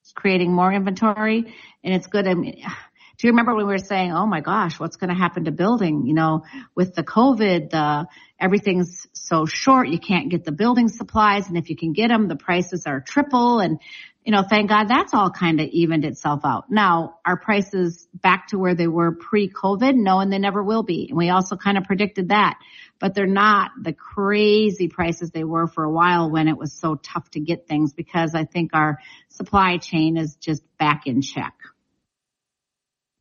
It's 0.01 0.13
creating 0.13 0.53
more 0.53 0.71
inventory 0.71 1.53
and 1.83 1.93
it's 1.93 2.07
good. 2.07 2.27
I 2.27 2.33
mean, 2.33 2.63
do 3.23 3.27
you 3.27 3.31
remember 3.31 3.55
when 3.55 3.65
we 3.65 3.71
were 3.71 3.77
saying, 3.77 4.11
oh 4.11 4.25
my 4.25 4.41
gosh, 4.41 4.77
what's 4.81 4.97
going 4.97 5.09
to 5.09 5.15
happen 5.15 5.45
to 5.45 5.51
building? 5.53 6.05
You 6.05 6.13
know, 6.13 6.43
with 6.75 6.93
the 6.93 7.03
COVID, 7.03 7.69
the, 7.69 8.05
everything's 8.37 9.07
so 9.13 9.45
short, 9.45 9.87
you 9.87 9.97
can't 9.97 10.27
get 10.27 10.43
the 10.43 10.51
building 10.51 10.89
supplies. 10.89 11.47
And 11.47 11.57
if 11.57 11.69
you 11.69 11.77
can 11.77 11.93
get 11.93 12.09
them, 12.09 12.27
the 12.27 12.35
prices 12.35 12.83
are 12.85 12.99
triple. 12.99 13.61
And, 13.61 13.79
you 14.25 14.33
know, 14.33 14.43
thank 14.43 14.67
God 14.67 14.89
that's 14.89 15.13
all 15.13 15.29
kind 15.29 15.61
of 15.61 15.69
evened 15.69 16.03
itself 16.03 16.41
out. 16.43 16.69
Now, 16.69 17.19
are 17.25 17.39
prices 17.39 18.09
back 18.13 18.47
to 18.47 18.59
where 18.59 18.75
they 18.75 18.87
were 18.87 19.13
pre-COVID? 19.13 19.95
No, 19.95 20.19
and 20.19 20.29
they 20.29 20.37
never 20.37 20.61
will 20.61 20.83
be. 20.83 21.07
And 21.07 21.17
we 21.17 21.29
also 21.29 21.55
kind 21.55 21.77
of 21.77 21.85
predicted 21.85 22.27
that 22.27 22.57
but 23.03 23.13
they're 23.13 23.25
not 23.25 23.71
the 23.81 23.91
crazy 23.91 24.87
prices 24.87 25.29
they 25.31 25.43
were 25.43 25.67
for 25.67 25.83
a 25.83 25.91
while 25.91 26.31
when 26.31 26.47
it 26.47 26.57
was 26.57 26.71
so 26.71 26.95
tough 26.95 27.29
to 27.31 27.41
get 27.41 27.67
things 27.67 27.91
because 27.91 28.33
I 28.33 28.45
think 28.45 28.71
our 28.73 28.97
supply 29.27 29.75
chain 29.75 30.15
is 30.15 30.37
just 30.37 30.63
back 30.77 31.05
in 31.05 31.21
check. 31.21 31.53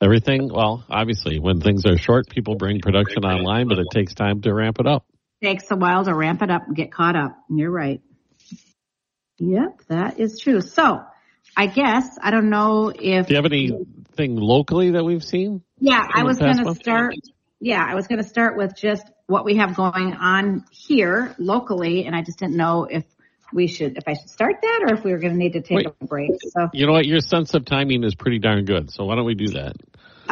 Everything, 0.03 0.53
well, 0.53 0.85
obviously, 0.91 1.39
when 1.39 1.61
things 1.61 1.87
are 1.87 1.97
short, 1.97 2.29
people 2.29 2.57
bring 2.57 2.81
production 2.81 3.25
online, 3.25 3.69
but 3.69 3.79
it 3.79 3.87
takes 3.93 4.15
time 4.15 4.41
to 4.43 4.53
ramp 4.53 4.79
it 4.81 4.87
up. 4.87 5.07
Takes 5.41 5.71
a 5.71 5.77
while 5.77 6.05
to 6.05 6.13
ramp 6.13 6.43
it 6.43 6.51
up 6.51 6.67
and 6.67 6.75
get 6.75 6.91
caught 6.91 7.15
up. 7.15 7.37
You're 7.49 7.71
right. 7.71 8.01
Yep, 9.39 9.83
that 9.89 10.19
is 10.19 10.41
true. 10.41 10.61
So, 10.61 11.03
I 11.57 11.67
guess 11.67 12.19
I 12.21 12.33
don't 12.33 12.51
know 12.51 12.89
if. 12.89 13.27
Do 13.27 13.35
you 13.35 13.37
have 13.37 13.47
anything 13.47 14.37
locally 14.37 14.91
that 14.93 15.05
we've 15.05 15.23
seen? 15.23 15.63
Yeah, 15.79 16.03
I 16.13 16.25
was 16.25 16.39
going 16.39 16.65
to 16.65 16.75
start. 16.75 17.15
Yeah, 17.61 17.85
I 17.89 17.95
was 17.95 18.09
going 18.09 18.21
to 18.21 18.29
start 18.29 18.57
with 18.57 18.75
just 18.77 19.05
what 19.27 19.45
we 19.45 19.57
have 19.57 19.77
going 19.77 20.15
on 20.15 20.65
here 20.73 21.33
locally, 21.39 22.07
and 22.07 22.17
I 22.17 22.23
just 22.23 22.41
didn't 22.41 22.57
know 22.57 22.89
if 22.91 23.05
we 23.53 23.69
should, 23.69 23.99
if 23.99 24.05
I 24.07 24.15
should 24.15 24.31
start 24.31 24.57
that, 24.63 24.81
or 24.89 24.95
if 24.95 25.05
we 25.05 25.13
were 25.13 25.19
going 25.19 25.35
to 25.35 25.39
need 25.39 25.53
to 25.53 25.61
take 25.61 25.77
Wait, 25.77 25.87
a 25.87 26.05
break. 26.07 26.31
So 26.51 26.69
you 26.73 26.87
know 26.87 26.93
what, 26.93 27.07
your 27.07 27.21
sense 27.21 27.55
of 27.55 27.65
timing 27.65 28.03
is 28.03 28.15
pretty 28.15 28.39
darn 28.39 28.65
good. 28.65 28.91
So 28.91 29.05
why 29.05 29.15
don't 29.15 29.27
we 29.27 29.35
do 29.35 29.49
that? 29.49 29.77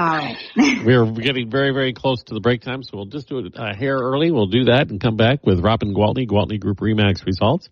All 0.01 0.07
right. 0.07 0.39
We're 0.57 1.05
getting 1.13 1.51
very, 1.51 1.73
very 1.73 1.93
close 1.93 2.23
to 2.23 2.35
the 2.35 2.41
break 2.41 2.63
time, 2.63 2.83
so 2.83 2.93
we'll 2.95 3.05
just 3.05 3.29
do 3.29 3.41
it 3.41 3.53
a 3.55 3.77
hair 3.77 3.99
early. 3.99 4.31
We'll 4.31 4.47
do 4.47 4.65
that 4.65 4.89
and 4.89 4.99
come 4.99 5.17
back 5.17 5.45
with 5.45 5.61
Robin 5.61 5.95
Gwaltney, 5.95 6.27
Gwaltney 6.27 6.59
Group 6.59 6.79
Remax 6.79 7.27
results. 7.27 7.69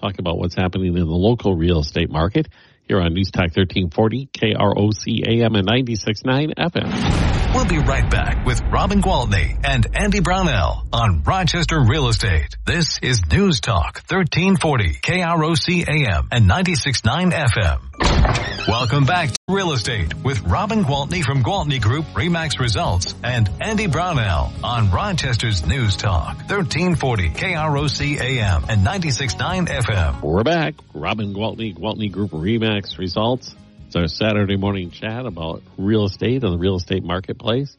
Talk 0.00 0.20
about 0.20 0.38
what's 0.38 0.54
happening 0.54 0.96
in 0.96 1.00
the 1.00 1.04
local 1.06 1.56
real 1.56 1.80
estate 1.80 2.08
market 2.08 2.48
here 2.86 3.00
on 3.00 3.14
News 3.14 3.32
Talk 3.32 3.50
1340, 3.56 4.28
KROC 4.32 5.26
AM 5.26 5.56
and 5.56 5.66
96.9 5.66 6.54
FM. 6.54 7.41
We'll 7.54 7.66
be 7.66 7.78
right 7.78 8.10
back 8.10 8.46
with 8.46 8.62
Robin 8.72 9.02
Gwaltney 9.02 9.58
and 9.62 9.86
Andy 9.94 10.20
Brownell 10.20 10.86
on 10.90 11.22
Rochester 11.22 11.80
Real 11.80 12.08
Estate. 12.08 12.56
This 12.64 12.98
is 13.02 13.20
News 13.30 13.60
Talk 13.60 13.96
1340, 14.08 14.94
KROC 14.94 15.86
AM 15.86 16.28
and 16.32 16.48
96.9 16.50 17.30
FM. 17.32 18.68
Welcome 18.68 19.04
back 19.04 19.30
to 19.30 19.36
Real 19.50 19.72
Estate 19.72 20.14
with 20.24 20.40
Robin 20.42 20.82
Gwaltney 20.82 21.22
from 21.22 21.42
Gwaltney 21.44 21.80
Group 21.80 22.06
Remax 22.14 22.58
Results 22.58 23.14
and 23.22 23.50
Andy 23.60 23.86
Brownell 23.86 24.50
on 24.64 24.90
Rochester's 24.90 25.66
News 25.66 25.96
Talk 25.96 26.36
1340 26.48 27.30
KROC 27.30 28.18
AM 28.18 28.64
and 28.70 28.86
96.9 28.86 29.68
FM. 29.68 30.22
We're 30.22 30.42
back. 30.42 30.74
Robin 30.94 31.34
Gwaltney, 31.34 31.76
Gwaltney 31.76 32.10
Group 32.10 32.30
Remax 32.30 32.96
Results. 32.98 33.54
It's 33.92 33.96
our 33.98 34.08
Saturday 34.08 34.56
morning 34.56 34.90
chat 34.90 35.26
about 35.26 35.62
real 35.76 36.06
estate 36.06 36.42
and 36.44 36.54
the 36.54 36.58
real 36.58 36.76
estate 36.76 37.04
marketplace. 37.04 37.76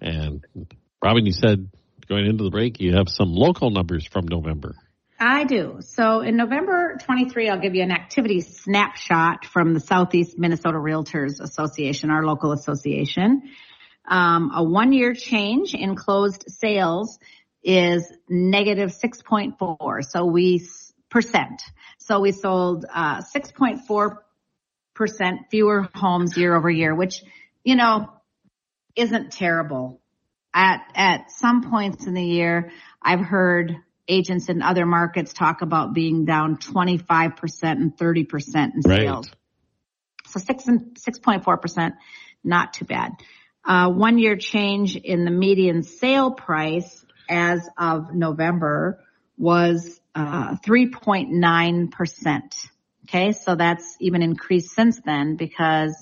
And 0.00 0.44
Robin, 1.00 1.24
you 1.24 1.32
said 1.32 1.70
going 2.08 2.26
into 2.26 2.42
the 2.42 2.50
break, 2.50 2.80
you 2.80 2.96
have 2.96 3.08
some 3.08 3.32
local 3.32 3.70
numbers 3.70 4.04
from 4.04 4.26
November. 4.26 4.74
I 5.20 5.44
do. 5.44 5.76
So 5.78 6.22
in 6.22 6.36
November 6.36 6.96
23, 7.04 7.50
I'll 7.50 7.60
give 7.60 7.76
you 7.76 7.84
an 7.84 7.92
activity 7.92 8.40
snapshot 8.40 9.44
from 9.44 9.74
the 9.74 9.78
Southeast 9.78 10.36
Minnesota 10.36 10.78
Realtors 10.78 11.38
Association, 11.38 12.10
our 12.10 12.26
local 12.26 12.50
association. 12.50 13.42
Um, 14.08 14.50
a 14.56 14.64
one 14.64 14.92
year 14.92 15.14
change 15.14 15.72
in 15.72 15.94
closed 15.94 16.46
sales 16.48 17.20
is 17.62 18.12
negative 18.28 18.90
6.4. 18.90 20.04
So 20.04 20.24
we 20.24 20.66
percent. 21.10 21.62
So 21.98 22.18
we 22.18 22.32
sold, 22.32 22.86
uh, 22.92 23.22
6.4 23.22 23.84
percent 23.86 24.23
fewer 25.50 25.88
homes 25.94 26.36
year 26.36 26.56
over 26.56 26.70
year, 26.70 26.94
which, 26.94 27.22
you 27.62 27.76
know, 27.76 28.10
isn't 28.96 29.32
terrible. 29.32 30.00
At, 30.52 30.82
at 30.94 31.32
some 31.32 31.68
points 31.68 32.06
in 32.06 32.14
the 32.14 32.22
year, 32.22 32.70
I've 33.02 33.20
heard 33.20 33.76
agents 34.06 34.48
in 34.48 34.62
other 34.62 34.86
markets 34.86 35.32
talk 35.32 35.62
about 35.62 35.94
being 35.94 36.24
down 36.24 36.58
25% 36.58 37.62
and 37.62 37.96
30% 37.96 38.74
in 38.74 38.82
sales. 38.82 39.26
Right. 39.26 39.36
So 40.26 40.40
six 40.40 40.66
and 40.66 40.96
6.4%, 40.96 41.92
not 42.42 42.74
too 42.74 42.84
bad. 42.84 43.12
Uh, 43.64 43.90
one 43.90 44.18
year 44.18 44.36
change 44.36 44.96
in 44.96 45.24
the 45.24 45.30
median 45.30 45.82
sale 45.82 46.30
price 46.30 47.04
as 47.28 47.66
of 47.78 48.14
November 48.14 49.00
was 49.38 50.00
uh, 50.14 50.56
3.9%. 50.56 52.68
Okay, 53.04 53.32
so 53.32 53.54
that's 53.54 53.96
even 54.00 54.22
increased 54.22 54.74
since 54.74 55.00
then 55.04 55.36
because 55.36 55.94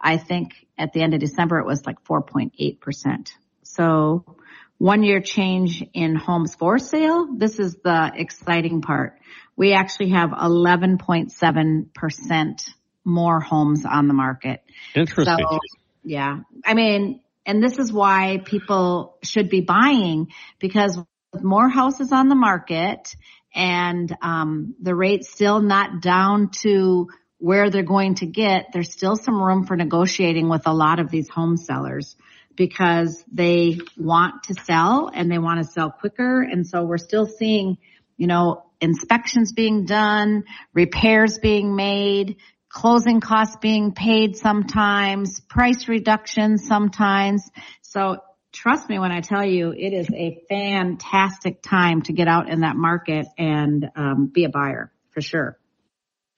I 0.00 0.18
think 0.18 0.66
at 0.76 0.92
the 0.92 1.02
end 1.02 1.14
of 1.14 1.20
December 1.20 1.58
it 1.58 1.66
was 1.66 1.86
like 1.86 2.04
4.8%. 2.04 3.30
So 3.62 4.36
one 4.78 5.02
year 5.02 5.20
change 5.20 5.82
in 5.94 6.16
homes 6.16 6.54
for 6.54 6.78
sale. 6.78 7.28
This 7.36 7.58
is 7.58 7.76
the 7.82 8.12
exciting 8.14 8.82
part. 8.82 9.18
We 9.56 9.72
actually 9.72 10.10
have 10.10 10.30
11.7% 10.30 12.70
more 13.04 13.40
homes 13.40 13.86
on 13.86 14.08
the 14.08 14.14
market. 14.14 14.62
Interesting. 14.94 15.38
So, 15.38 15.58
yeah. 16.02 16.40
I 16.64 16.74
mean, 16.74 17.20
and 17.46 17.62
this 17.62 17.78
is 17.78 17.92
why 17.92 18.40
people 18.44 19.16
should 19.22 19.48
be 19.48 19.60
buying 19.60 20.32
because 20.58 20.98
with 21.32 21.42
more 21.42 21.68
houses 21.68 22.12
on 22.12 22.28
the 22.28 22.34
market 22.34 23.14
and 23.54 24.14
um, 24.20 24.74
the 24.80 24.94
rate's 24.94 25.30
still 25.30 25.60
not 25.60 26.02
down 26.02 26.50
to 26.62 27.08
where 27.38 27.70
they're 27.70 27.82
going 27.82 28.16
to 28.16 28.26
get, 28.26 28.72
there's 28.72 28.92
still 28.92 29.16
some 29.16 29.40
room 29.40 29.66
for 29.66 29.76
negotiating 29.76 30.48
with 30.48 30.66
a 30.66 30.72
lot 30.72 30.98
of 30.98 31.10
these 31.10 31.28
home 31.28 31.56
sellers 31.56 32.16
because 32.56 33.24
they 33.32 33.78
want 33.96 34.44
to 34.44 34.54
sell 34.54 35.10
and 35.12 35.30
they 35.30 35.38
want 35.38 35.58
to 35.62 35.70
sell 35.70 35.90
quicker. 35.90 36.42
And 36.42 36.66
so 36.66 36.84
we're 36.84 36.98
still 36.98 37.26
seeing, 37.26 37.78
you 38.16 38.26
know, 38.26 38.64
inspections 38.80 39.52
being 39.52 39.84
done, 39.84 40.44
repairs 40.72 41.38
being 41.38 41.74
made, 41.76 42.36
closing 42.68 43.20
costs 43.20 43.56
being 43.60 43.92
paid 43.92 44.36
sometimes, 44.36 45.40
price 45.40 45.88
reductions 45.88 46.66
sometimes. 46.66 47.50
So 47.82 48.18
trust 48.54 48.88
me 48.88 48.98
when 48.98 49.12
I 49.12 49.20
tell 49.20 49.44
you 49.44 49.72
it 49.72 49.92
is 49.92 50.08
a 50.10 50.40
fantastic 50.48 51.60
time 51.60 52.00
to 52.02 52.12
get 52.12 52.28
out 52.28 52.48
in 52.48 52.60
that 52.60 52.76
market 52.76 53.26
and 53.36 53.90
um, 53.96 54.30
be 54.32 54.44
a 54.44 54.48
buyer 54.48 54.92
for 55.10 55.20
sure. 55.20 55.58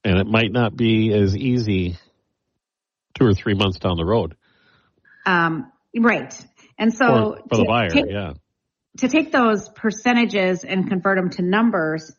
And 0.03 0.19
it 0.19 0.27
might 0.27 0.51
not 0.51 0.75
be 0.77 1.13
as 1.13 1.37
easy 1.37 1.99
two 3.15 3.27
or 3.27 3.35
three 3.35 3.55
months 3.55 3.79
down 3.79 3.97
the 3.97 4.05
road. 4.05 4.37
Um, 5.25 5.71
right. 5.97 6.35
And 6.79 6.93
so 6.93 7.07
for, 7.07 7.39
for 7.49 7.59
the 7.59 7.65
buyer, 7.65 7.91
take, 7.91 8.07
yeah. 8.09 8.33
To 8.99 9.09
take 9.09 9.33
those 9.33 9.69
percentages 9.69 10.65
and 10.65 10.89
convert 10.89 11.19
them 11.19 11.31
to 11.31 11.43
numbers, 11.43 12.13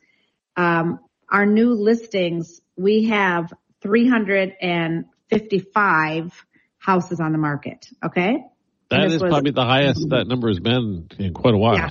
um, 0.55 0.99
our 1.31 1.45
new 1.45 1.73
listings, 1.73 2.61
we 2.75 3.05
have 3.05 3.53
355 3.81 6.45
houses 6.77 7.19
on 7.19 7.31
the 7.31 7.37
market. 7.37 7.87
Okay. 8.05 8.43
That 8.89 9.11
is 9.11 9.21
probably 9.21 9.51
the 9.51 9.65
highest 9.65 10.09
that 10.09 10.27
number 10.27 10.47
has 10.47 10.59
been 10.59 11.09
in 11.17 11.33
quite 11.33 11.53
a 11.53 11.57
while. 11.57 11.75
Yeah. 11.75 11.89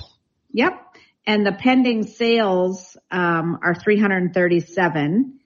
Yep. 0.51 0.73
And 1.25 1.45
the 1.45 1.51
pending 1.51 2.07
sales 2.07 2.97
um, 3.11 3.59
are 3.61 3.75
337. 3.75 5.39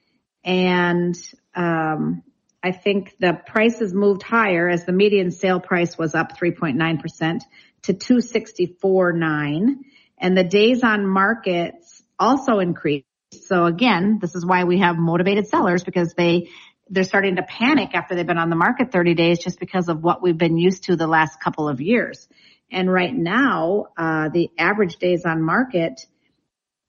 And 0.43 1.15
um, 1.55 2.23
I 2.63 2.71
think 2.71 3.15
the 3.19 3.33
prices 3.45 3.93
moved 3.93 4.23
higher 4.23 4.69
as 4.69 4.85
the 4.85 4.91
median 4.91 5.31
sale 5.31 5.59
price 5.59 5.97
was 5.97 6.15
up 6.15 6.37
3.9% 6.37 7.41
to 7.83 7.93
264.9. 7.93 9.75
And 10.17 10.37
the 10.37 10.43
days 10.43 10.83
on 10.83 11.07
markets 11.07 12.03
also 12.19 12.59
increased 12.59 13.05
so 13.33 13.65
again, 13.65 14.19
this 14.19 14.35
is 14.35 14.45
why 14.45 14.65
we 14.65 14.79
have 14.79 14.97
motivated 14.97 15.47
sellers 15.47 15.83
because 15.83 16.13
they 16.13 16.49
they're 16.91 17.05
starting 17.05 17.37
to 17.37 17.43
panic 17.43 17.95
after 17.95 18.15
they've 18.15 18.27
been 18.27 18.37
on 18.37 18.49
the 18.49 18.55
market 18.55 18.91
30 18.91 19.15
days 19.15 19.39
just 19.39 19.59
because 19.59 19.87
of 19.87 20.03
what 20.03 20.21
we've 20.21 20.37
been 20.37 20.57
used 20.57 20.83
to 20.83 20.97
the 20.97 21.07
last 21.07 21.39
couple 21.39 21.69
of 21.69 21.79
years. 21.79 22.27
And 22.69 22.91
right 22.91 23.13
now, 23.13 23.87
uh, 23.97 24.29
the 24.29 24.49
average 24.57 24.97
days 24.97 25.25
on 25.25 25.41
market 25.41 26.01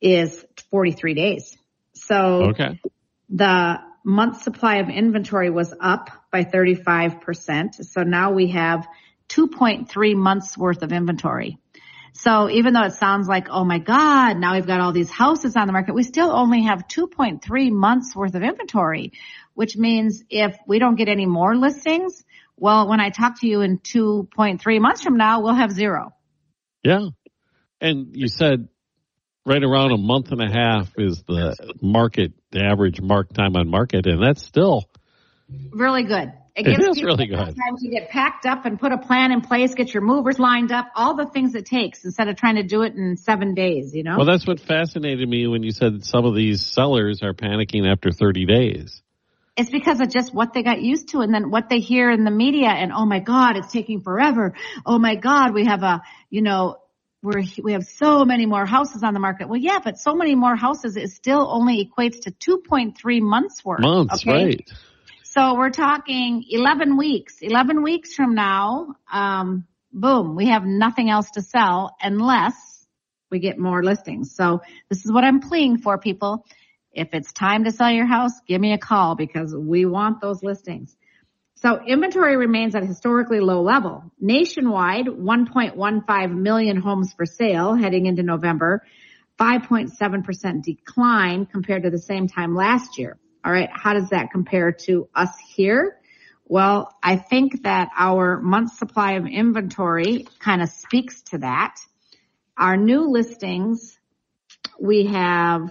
is 0.01 0.45
43 0.71 1.15
days. 1.15 1.57
So 1.95 2.51
okay. 2.51 2.81
the 3.31 3.77
month 4.05 4.43
supply 4.43 4.77
of 4.77 4.89
inventory 4.89 5.51
was 5.51 5.73
up 5.81 6.11
by 6.33 6.43
35%. 6.43 7.85
So 7.85 8.03
now 8.03 8.33
we 8.33 8.49
have 8.49 8.87
2.3 9.29 10.17
months 10.17 10.59
worth 10.59 10.83
of 10.83 10.93
inventory. 10.93 11.59
So 12.15 12.51
even 12.51 12.75
though 12.75 12.83
it 12.83 12.93
sounds 12.93 13.27
like, 13.27 13.49
oh 13.51 13.65
my 13.65 13.79
God, 13.79 14.37
now 14.37 14.55
we've 14.55 14.67
got 14.67 14.81
all 14.81 14.93
these 14.93 15.11
houses 15.11 15.57
on 15.57 15.67
the 15.67 15.73
market, 15.73 15.95
we 15.95 16.03
still 16.03 16.31
only 16.31 16.65
have 16.65 16.87
2.3 16.87 17.73
months 17.73 18.15
worth 18.15 18.35
of 18.35 18.43
inventory, 18.43 19.13
which 19.55 19.77
means 19.77 20.23
if 20.31 20.57
we 20.67 20.79
don't 20.79 20.97
get 20.97 21.09
any 21.09 21.27
more 21.27 21.57
listings, 21.57 22.25
well, 22.57 22.89
when 22.89 23.01
I 23.01 23.11
talk 23.11 23.41
to 23.41 23.49
you 23.49 23.61
in 23.61 23.79
2.3 23.79 24.81
months 24.81 25.03
from 25.03 25.17
now, 25.17 25.41
we'll 25.43 25.55
have 25.55 25.73
zero. 25.73 26.13
Yeah. 26.83 27.07
And 27.81 28.15
you 28.17 28.29
said 28.29 28.69
right 29.45 29.63
around 29.63 29.93
a 29.93 29.99
month 29.99 30.31
and 30.31 30.41
a 30.41 30.51
half 30.51 30.93
is 30.97 31.23
the 31.27 31.57
market, 31.81 32.33
the 32.51 32.61
average 32.63 33.01
mark 33.01 33.33
time 33.33 33.57
on 33.57 33.69
market, 33.69 34.07
and 34.07 34.23
that's 34.23 34.45
still 34.45 34.85
really 35.73 36.05
good. 36.05 36.33
It, 36.55 36.67
it 36.67 36.81
is 36.81 37.03
really 37.03 37.27
good. 37.27 37.37
Time 37.39 37.77
to 37.79 37.89
get 37.89 38.11
packed 38.11 38.45
up 38.45 38.67
and 38.67 38.79
put 38.79 38.93
a 38.93 38.99
plan 38.99 39.33
in 39.33 39.41
place, 39.41 39.75
get 39.75 39.95
your 39.95 40.03
movers 40.03 40.39
lined 40.39 40.71
up, 40.71 40.87
all 40.95 41.17
the 41.17 41.25
things 41.25 41.55
it 41.55 41.65
takes 41.65 42.05
instead 42.05 42.29
of 42.29 42.37
trying 42.37 42.57
to 42.57 42.63
do 42.63 42.83
it 42.83 42.95
in 42.95 43.17
seven 43.17 43.55
days, 43.55 43.95
you 43.95 44.03
know? 44.03 44.19
Well, 44.19 44.27
that's 44.27 44.47
what 44.47 44.61
fascinated 44.61 45.27
me 45.27 45.47
when 45.47 45.63
you 45.63 45.71
said 45.71 46.05
some 46.05 46.27
of 46.27 46.35
these 46.35 46.65
sellers 46.67 47.23
are 47.23 47.33
panicking 47.33 47.91
after 47.91 48.11
30 48.11 48.45
days. 48.45 49.02
It's 49.57 49.71
because 49.71 50.01
of 50.01 50.09
just 50.09 50.35
what 50.35 50.55
they 50.55 50.63
got 50.63 50.81
used 50.81 51.09
to 51.09 51.21
and 51.21 51.35
then 51.35 51.51
what 51.51 51.69
they 51.69 51.79
hear 51.79 52.11
in 52.11 52.25
the 52.25 52.31
media 52.31 52.69
and, 52.69 52.91
oh 52.93 53.05
my 53.05 53.21
God, 53.21 53.57
it's 53.57 53.71
taking 53.71 54.01
forever. 54.01 54.55
Oh 54.87 54.99
my 54.99 55.15
God, 55.15 55.53
we 55.53 55.67
have 55.67 55.83
a, 55.83 56.01
you 56.31 56.41
know, 56.41 56.79
we're, 57.23 57.43
we 57.63 57.73
have 57.73 57.85
so 57.85 58.25
many 58.25 58.47
more 58.47 58.65
houses 58.65 59.03
on 59.03 59.15
the 59.15 59.21
market. 59.21 59.49
Well, 59.49 59.61
yeah, 59.61 59.79
but 59.83 59.99
so 59.99 60.15
many 60.15 60.35
more 60.35 60.57
houses, 60.57 60.97
it 60.97 61.11
still 61.11 61.47
only 61.51 61.87
equates 61.87 62.23
to 62.23 62.31
2.3 62.33 63.21
months 63.21 63.65
worth. 63.65 63.81
Months, 63.81 64.23
okay? 64.23 64.33
right. 64.33 64.71
So 65.23 65.55
we're 65.55 65.71
talking 65.71 66.45
11 66.49 66.97
weeks. 66.97 67.39
11 67.41 67.83
weeks 67.83 68.15
from 68.15 68.35
now, 68.35 68.97
um, 69.11 69.67
boom, 69.93 70.35
we 70.35 70.49
have 70.49 70.65
nothing 70.65 71.11
else 71.11 71.31
to 71.33 71.43
sell 71.43 71.97
unless 72.03 72.55
we 73.31 73.39
get 73.39 73.59
more 73.59 73.83
listings. 73.83 74.35
So 74.35 74.61
this 74.91 75.05
is 75.05 75.13
what 75.13 75.25
I'm 75.25 75.41
pleading 75.41 75.79
for 75.79 75.97
people. 75.97 76.45
If 76.93 77.15
it's 77.15 77.33
time 77.33 77.65
to 77.65 77.73
sell 77.73 77.91
your 77.91 78.07
house, 78.07 78.33
give 78.47 78.61
me 78.61 78.73
a 78.73 78.79
call 78.79 79.15
because 79.15 79.55
we 79.55 79.85
want 79.85 80.21
those 80.21 80.43
listings. 80.43 80.95
So 81.57 81.81
inventory 81.87 82.37
remains 82.37 82.75
at 82.75 82.83
a 82.83 82.87
historically 82.87 83.41
low 83.41 83.63
level. 83.63 84.11
Nationwide, 84.21 85.07
1.15 85.07 86.35
million 86.37 86.77
homes 86.77 87.13
for 87.13 87.25
sale 87.25 87.75
heading 87.75 88.07
into 88.07 88.23
November, 88.23 88.83
5.7% 89.39 90.63
decline 90.63 91.47
compared 91.47 91.85
to 91.85 91.91
the 91.91 91.99
same 91.99 92.27
time 92.27 92.55
last 92.55 92.99
year. 92.99 93.17
All 93.45 93.53
right. 93.53 93.71
How 93.73 93.95
does 93.95 94.11
that 94.11 94.31
compare 94.33 94.73
to 94.87 95.09
us 95.15 95.31
here? 95.55 95.99
Well, 96.45 96.95
I 97.03 97.17
think 97.17 97.63
that 97.63 97.91
our 97.97 98.41
month 98.41 98.73
supply 98.73 99.13
of 99.13 99.27
inventory 99.27 100.27
kind 100.39 100.63
of 100.63 100.69
speaks 100.69 101.23
to 101.31 101.39
that. 101.39 101.77
Our 102.59 102.77
new 102.77 103.09
listings, 103.09 103.99
we 104.79 105.07
have 105.07 105.71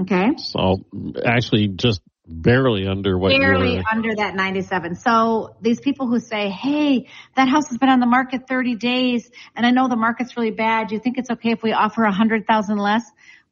Okay. 0.00 0.30
So 0.36 0.84
actually 1.24 1.68
just 1.68 2.00
barely 2.26 2.86
under 2.86 3.18
what 3.18 3.30
barely 3.30 3.74
you're 3.74 3.84
under 3.90 4.14
that 4.14 4.34
97. 4.34 4.94
So 4.94 5.56
these 5.60 5.80
people 5.80 6.06
who 6.06 6.20
say, 6.20 6.48
"Hey, 6.48 7.08
that 7.34 7.48
house 7.48 7.68
has 7.68 7.78
been 7.78 7.88
on 7.88 8.00
the 8.00 8.06
market 8.06 8.46
30 8.48 8.76
days 8.76 9.30
and 9.56 9.66
I 9.66 9.70
know 9.70 9.88
the 9.88 9.96
market's 9.96 10.36
really 10.36 10.52
bad. 10.52 10.88
Do 10.88 10.94
you 10.94 11.00
think 11.00 11.18
it's 11.18 11.30
okay 11.30 11.50
if 11.50 11.62
we 11.62 11.72
offer 11.72 12.02
100,000 12.02 12.78
less?" 12.78 13.04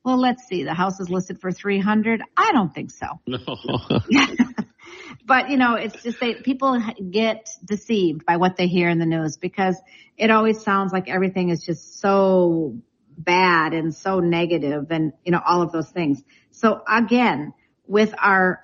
Well, 0.04 0.18
let's 0.18 0.46
see. 0.46 0.62
The 0.62 0.74
house 0.74 1.00
is 1.00 1.10
listed 1.10 1.40
for 1.40 1.50
300. 1.50 2.22
I 2.36 2.52
don't 2.52 2.72
think 2.72 2.92
so. 2.92 3.06
No. 3.26 3.38
but 5.26 5.50
you 5.50 5.56
know, 5.56 5.74
it's 5.74 6.02
just 6.02 6.20
that 6.20 6.44
people 6.44 6.80
get 7.10 7.50
deceived 7.64 8.24
by 8.24 8.36
what 8.36 8.56
they 8.56 8.68
hear 8.68 8.88
in 8.88 8.98
the 8.98 9.06
news 9.06 9.36
because 9.36 9.76
it 10.16 10.30
always 10.30 10.62
sounds 10.62 10.92
like 10.92 11.08
everything 11.08 11.50
is 11.50 11.62
just 11.62 12.00
so 12.00 12.78
bad 13.18 13.74
and 13.74 13.94
so 13.94 14.20
negative 14.20 14.86
and 14.90 15.12
you 15.24 15.32
know 15.32 15.40
all 15.44 15.62
of 15.62 15.72
those 15.72 15.90
things. 15.90 16.22
So 16.52 16.80
again, 16.88 17.52
with 17.86 18.14
our 18.18 18.62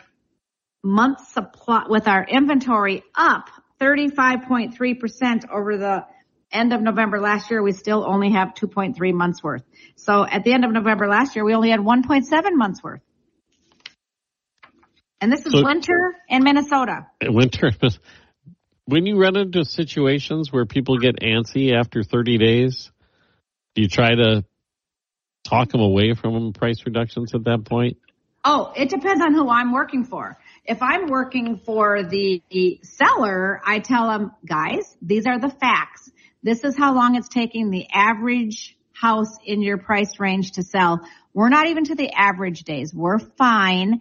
month 0.82 1.26
supply 1.28 1.84
with 1.88 2.06
our 2.08 2.24
inventory 2.24 3.02
up 3.16 3.48
35.3% 3.80 5.50
over 5.50 5.76
the 5.76 6.06
end 6.52 6.72
of 6.72 6.80
November 6.80 7.20
last 7.20 7.50
year, 7.50 7.62
we 7.62 7.72
still 7.72 8.04
only 8.06 8.30
have 8.32 8.54
2.3 8.54 9.12
months 9.12 9.42
worth. 9.42 9.64
So 9.96 10.24
at 10.24 10.44
the 10.44 10.52
end 10.52 10.64
of 10.64 10.70
November 10.70 11.08
last 11.08 11.34
year, 11.34 11.44
we 11.44 11.54
only 11.54 11.70
had 11.70 11.80
1.7 11.80 12.54
months 12.54 12.82
worth. 12.82 13.00
And 15.20 15.32
this 15.32 15.44
is 15.46 15.52
So- 15.52 15.64
winter 15.64 16.14
in 16.28 16.44
Minnesota. 16.44 17.06
winter. 17.22 17.72
When 18.86 19.06
you 19.06 19.18
run 19.18 19.36
into 19.36 19.64
situations 19.64 20.52
where 20.52 20.66
people 20.66 20.98
get 20.98 21.20
antsy 21.20 21.72
after 21.72 22.02
30 22.02 22.36
days, 22.38 22.92
do 23.74 23.82
you 23.82 23.88
try 23.88 24.14
to 24.14 24.44
talk 25.44 25.70
them 25.70 25.80
away 25.80 26.14
from 26.14 26.52
price 26.52 26.84
reductions 26.86 27.34
at 27.34 27.44
that 27.44 27.64
point? 27.64 27.98
Oh, 28.44 28.72
it 28.76 28.90
depends 28.90 29.22
on 29.22 29.32
who 29.32 29.48
I'm 29.48 29.72
working 29.72 30.04
for. 30.04 30.38
If 30.64 30.82
I'm 30.82 31.06
working 31.08 31.60
for 31.64 32.02
the, 32.02 32.42
seller, 32.82 33.60
I 33.64 33.78
tell 33.78 34.08
them, 34.08 34.32
guys, 34.46 34.96
these 35.00 35.26
are 35.26 35.38
the 35.38 35.48
facts. 35.48 36.10
This 36.42 36.62
is 36.62 36.76
how 36.76 36.94
long 36.94 37.16
it's 37.16 37.28
taking 37.28 37.70
the 37.70 37.86
average 37.92 38.76
house 38.92 39.38
in 39.44 39.62
your 39.62 39.78
price 39.78 40.20
range 40.20 40.52
to 40.52 40.62
sell. 40.62 41.00
We're 41.32 41.48
not 41.48 41.68
even 41.68 41.84
to 41.84 41.94
the 41.94 42.12
average 42.12 42.64
days. 42.64 42.94
We're 42.94 43.18
fine. 43.18 44.00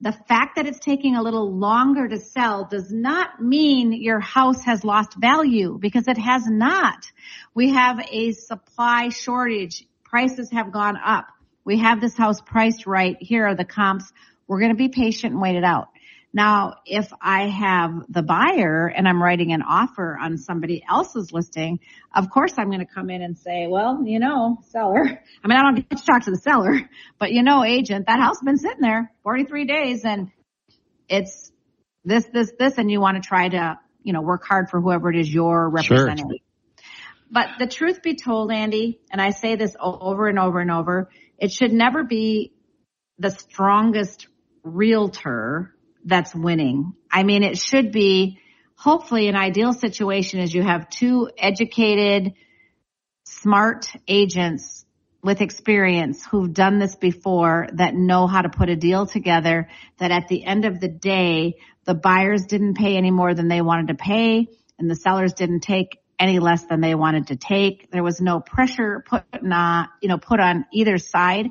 The 0.00 0.12
fact 0.12 0.56
that 0.56 0.66
it's 0.66 0.78
taking 0.78 1.16
a 1.16 1.22
little 1.22 1.52
longer 1.52 2.06
to 2.06 2.18
sell 2.18 2.64
does 2.70 2.92
not 2.92 3.42
mean 3.42 3.92
your 3.92 4.20
house 4.20 4.62
has 4.64 4.84
lost 4.84 5.14
value 5.14 5.76
because 5.80 6.06
it 6.06 6.18
has 6.18 6.46
not. 6.46 7.10
We 7.52 7.70
have 7.70 8.00
a 8.10 8.32
supply 8.32 9.08
shortage. 9.08 9.86
Prices 10.04 10.50
have 10.52 10.70
gone 10.70 10.96
up. 10.96 11.26
We 11.64 11.78
have 11.78 12.00
this 12.00 12.16
house 12.16 12.40
priced 12.40 12.86
right. 12.86 13.16
Here 13.20 13.46
are 13.46 13.56
the 13.56 13.64
comps. 13.64 14.10
We're 14.46 14.60
going 14.60 14.70
to 14.70 14.76
be 14.76 14.88
patient 14.88 15.32
and 15.32 15.42
wait 15.42 15.56
it 15.56 15.64
out. 15.64 15.88
Now, 16.32 16.74
if 16.84 17.10
I 17.22 17.48
have 17.48 18.04
the 18.10 18.22
buyer 18.22 18.86
and 18.86 19.08
I'm 19.08 19.22
writing 19.22 19.52
an 19.52 19.62
offer 19.62 20.16
on 20.20 20.36
somebody 20.36 20.84
else's 20.88 21.32
listing, 21.32 21.80
of 22.14 22.30
course 22.30 22.52
I'm 22.58 22.68
going 22.68 22.84
to 22.84 22.92
come 22.92 23.08
in 23.08 23.22
and 23.22 23.38
say, 23.38 23.66
well, 23.66 24.02
you 24.04 24.18
know, 24.18 24.58
seller, 24.68 25.04
I 25.04 25.48
mean, 25.48 25.58
I 25.58 25.62
don't 25.62 25.88
get 25.88 25.98
to 25.98 26.04
talk 26.04 26.24
to 26.24 26.30
the 26.30 26.36
seller, 26.36 26.88
but 27.18 27.32
you 27.32 27.42
know, 27.42 27.64
agent, 27.64 28.06
that 28.06 28.20
house 28.20 28.36
has 28.40 28.44
been 28.44 28.58
sitting 28.58 28.82
there 28.82 29.10
43 29.22 29.64
days 29.64 30.04
and 30.04 30.30
it's 31.08 31.50
this, 32.04 32.26
this, 32.32 32.52
this, 32.58 32.76
and 32.76 32.90
you 32.90 33.00
want 33.00 33.22
to 33.22 33.26
try 33.26 33.48
to, 33.48 33.78
you 34.02 34.12
know, 34.12 34.20
work 34.20 34.44
hard 34.46 34.68
for 34.68 34.80
whoever 34.80 35.10
it 35.10 35.18
is 35.18 35.32
you're 35.32 35.68
representing. 35.68 35.96
Sure. 35.96 36.06
representing. 36.06 36.40
But 37.30 37.48
the 37.58 37.66
truth 37.66 38.02
be 38.02 38.16
told, 38.16 38.52
Andy, 38.52 39.00
and 39.10 39.20
I 39.20 39.30
say 39.30 39.56
this 39.56 39.76
over 39.80 40.28
and 40.28 40.38
over 40.38 40.60
and 40.60 40.70
over, 40.70 41.10
it 41.38 41.52
should 41.52 41.72
never 41.72 42.02
be 42.04 42.52
the 43.18 43.30
strongest 43.30 44.28
realtor 44.62 45.74
that's 46.04 46.34
winning. 46.34 46.94
I 47.10 47.22
mean, 47.22 47.42
it 47.42 47.58
should 47.58 47.92
be 47.92 48.38
hopefully 48.74 49.28
an 49.28 49.36
ideal 49.36 49.72
situation 49.72 50.40
is 50.40 50.54
you 50.54 50.62
have 50.62 50.88
two 50.88 51.30
educated, 51.36 52.34
smart 53.24 53.90
agents 54.06 54.84
with 55.22 55.40
experience 55.40 56.24
who've 56.24 56.52
done 56.52 56.78
this 56.78 56.94
before 56.94 57.68
that 57.74 57.94
know 57.94 58.26
how 58.26 58.42
to 58.42 58.48
put 58.48 58.68
a 58.68 58.76
deal 58.76 59.04
together 59.04 59.68
that 59.98 60.10
at 60.10 60.28
the 60.28 60.44
end 60.44 60.64
of 60.64 60.80
the 60.80 60.88
day, 60.88 61.56
the 61.84 61.94
buyers 61.94 62.46
didn't 62.46 62.74
pay 62.74 62.96
any 62.96 63.10
more 63.10 63.34
than 63.34 63.48
they 63.48 63.60
wanted 63.60 63.88
to 63.88 63.94
pay 63.94 64.46
and 64.78 64.88
the 64.88 64.94
sellers 64.94 65.32
didn't 65.32 65.60
take 65.60 65.98
any 66.18 66.38
less 66.38 66.64
than 66.64 66.80
they 66.80 66.94
wanted 66.94 67.28
to 67.28 67.36
take. 67.36 67.90
There 67.90 68.02
was 68.02 68.20
no 68.20 68.40
pressure 68.40 69.04
put 69.06 69.24
on, 69.42 69.88
you 70.00 70.08
know, 70.08 70.18
put 70.18 70.40
on 70.40 70.66
either 70.72 70.98
side. 70.98 71.46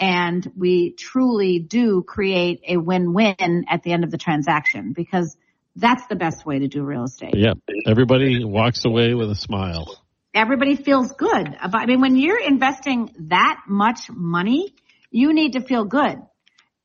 And 0.00 0.50
we 0.56 0.92
truly 0.92 1.58
do 1.58 2.02
create 2.02 2.62
a 2.66 2.78
win-win 2.78 3.66
at 3.68 3.82
the 3.82 3.92
end 3.92 4.02
of 4.02 4.10
the 4.10 4.16
transaction 4.16 4.94
because 4.94 5.36
that's 5.76 6.06
the 6.06 6.16
best 6.16 6.44
way 6.46 6.58
to 6.58 6.68
do 6.68 6.82
real 6.82 7.04
estate 7.04 7.34
Yeah. 7.36 7.52
Everybody 7.86 8.42
walks 8.44 8.84
away 8.84 9.14
with 9.14 9.30
a 9.30 9.34
smile. 9.34 10.02
everybody 10.34 10.76
feels 10.76 11.12
good 11.12 11.56
about, 11.62 11.82
I 11.82 11.86
mean, 11.86 12.00
when 12.00 12.16
you're 12.16 12.40
investing 12.40 13.14
that 13.28 13.62
much 13.68 14.10
money, 14.10 14.74
you 15.10 15.32
need 15.32 15.52
to 15.52 15.60
feel 15.60 15.84
good. 15.84 16.18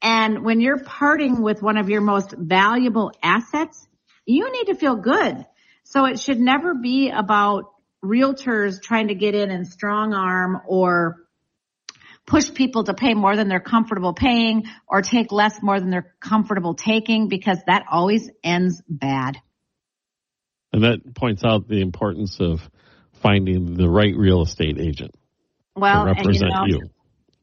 And 0.01 0.43
when 0.43 0.59
you're 0.59 0.83
parting 0.83 1.41
with 1.41 1.61
one 1.61 1.77
of 1.77 1.89
your 1.89 2.01
most 2.01 2.33
valuable 2.37 3.11
assets, 3.23 3.87
you 4.25 4.51
need 4.51 4.65
to 4.65 4.75
feel 4.75 4.95
good. 4.95 5.45
So 5.83 6.05
it 6.05 6.19
should 6.19 6.39
never 6.39 6.73
be 6.73 7.11
about 7.11 7.71
realtors 8.03 8.81
trying 8.81 9.07
to 9.07 9.15
get 9.15 9.35
in 9.35 9.51
and 9.51 9.67
strong 9.67 10.13
arm 10.13 10.61
or 10.67 11.24
push 12.25 12.53
people 12.53 12.83
to 12.85 12.93
pay 12.93 13.13
more 13.13 13.35
than 13.35 13.47
they're 13.47 13.59
comfortable 13.59 14.13
paying 14.13 14.63
or 14.87 15.01
take 15.01 15.31
less 15.31 15.61
more 15.61 15.79
than 15.79 15.89
they're 15.89 16.13
comfortable 16.19 16.73
taking 16.73 17.27
because 17.27 17.59
that 17.67 17.85
always 17.89 18.29
ends 18.43 18.81
bad. 18.87 19.37
And 20.73 20.83
that 20.83 21.15
points 21.15 21.43
out 21.43 21.67
the 21.67 21.81
importance 21.81 22.39
of 22.39 22.69
finding 23.21 23.75
the 23.75 23.89
right 23.89 24.15
real 24.15 24.41
estate 24.41 24.77
agent 24.79 25.15
Well, 25.75 26.05
to 26.05 26.09
and 26.09 26.17
you 26.17 26.23
represent 26.23 26.51
know, 26.53 26.65
you. 26.65 26.81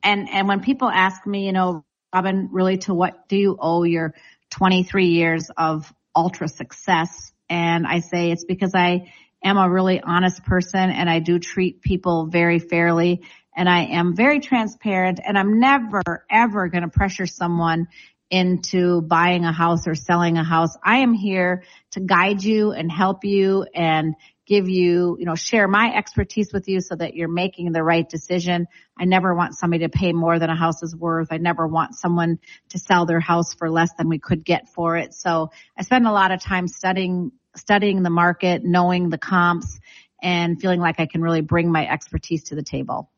and 0.03 0.29
and 0.29 0.49
when 0.49 0.61
people 0.61 0.89
ask 0.89 1.27
me, 1.27 1.47
you 1.47 1.53
know, 1.53 1.85
Robin, 2.15 2.49
really 2.53 2.79
to 2.79 2.93
what 2.93 3.29
do 3.29 3.37
you 3.37 3.57
owe 3.59 3.85
your 3.85 4.15
23 4.51 5.07
years 5.07 5.49
of 5.57 5.93
ultra 6.15 6.49
success? 6.49 7.33
And 7.49 7.87
I 7.87 8.01
say 8.01 8.33
it's 8.33 8.45
because 8.45 8.75
I 8.75 9.13
am 9.43 9.57
a 9.57 9.71
really 9.71 10.01
honest 10.01 10.45
person 10.45 10.91
and 10.91 11.09
I 11.09 11.21
do 11.21 11.39
treat 11.39 11.81
people 11.81 12.27
very 12.27 12.59
fairly 12.59 13.23
and 13.55 13.69
I 13.69 13.85
am 13.85 14.15
very 14.15 14.41
transparent 14.41 15.21
and 15.25 15.39
I'm 15.39 15.61
never 15.61 16.25
ever 16.31 16.69
going 16.69 16.83
to 16.83 16.89
pressure 16.89 17.27
someone 17.27 17.89
into 18.31 19.03
buying 19.03 19.45
a 19.45 19.53
house 19.53 19.87
or 19.87 19.95
selling 19.95 20.39
a 20.39 20.45
house. 20.45 20.75
I 20.83 20.99
am 20.99 21.13
here 21.13 21.65
to 21.91 22.01
guide 22.01 22.43
you 22.43 22.73
and 22.73 22.91
help 22.91 23.25
you 23.25 23.67
and 23.75 24.15
give 24.47 24.71
you, 24.71 25.17
you 25.21 25.27
know, 25.27 25.35
share 25.35 25.69
my 25.69 25.95
expertise 25.95 26.51
with 26.51 26.67
you 26.67 26.81
so 26.81 26.97
that 26.97 27.15
you're 27.15 27.29
making 27.29 27.73
the 27.73 27.83
right 27.83 28.09
decision. 28.09 28.67
I 28.99 29.05
never 29.05 29.35
want 29.35 29.55
somebody 29.55 29.85
to 29.85 29.91
pay 29.91 30.13
more 30.13 30.39
than 30.39 30.49
a 30.49 30.57
house 30.57 30.83
is 30.83 30.97
worth. 30.97 31.29
I 31.31 31.37
never 31.37 31.67
want 31.67 31.95
someone 31.95 32.39
to 32.71 32.79
sell 32.79 33.05
their 33.05 33.21
house 33.21 33.53
for 33.53 33.71
less 33.71 33.93
than 33.99 34.09
we 34.09 34.19
could 34.19 34.45
get 34.45 34.71
for 34.71 34.97
it. 34.97 35.13
So 35.13 35.51
I 35.77 35.83
spend 35.83 36.07
a 36.07 36.13
lot 36.13 36.33
of 36.33 36.41
time 36.41 36.69
studying, 36.69 37.33
studying 37.55 38.03
the 38.03 38.11
market, 38.11 38.65
knowing 38.65 39.11
the 39.11 39.19
comps 39.19 39.79
and 40.23 40.59
feeling 40.59 40.81
like 40.81 41.01
I 41.01 41.07
can 41.07 41.21
really 41.21 41.43
bring 41.43 41.71
my 41.71 41.87
expertise 41.87 42.45
to 42.45 42.55
the 42.55 42.63
table. 42.63 43.12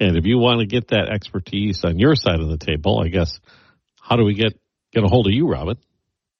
And 0.00 0.16
if 0.16 0.26
you 0.26 0.38
want 0.38 0.60
to 0.60 0.66
get 0.66 0.88
that 0.88 1.08
expertise 1.08 1.84
on 1.84 1.98
your 1.98 2.16
side 2.16 2.40
of 2.40 2.48
the 2.48 2.58
table, 2.58 3.00
I 3.04 3.08
guess, 3.08 3.38
how 4.00 4.16
do 4.16 4.24
we 4.24 4.34
get, 4.34 4.58
get 4.92 5.04
a 5.04 5.08
hold 5.08 5.26
of 5.26 5.32
you, 5.32 5.48
Robin? 5.48 5.76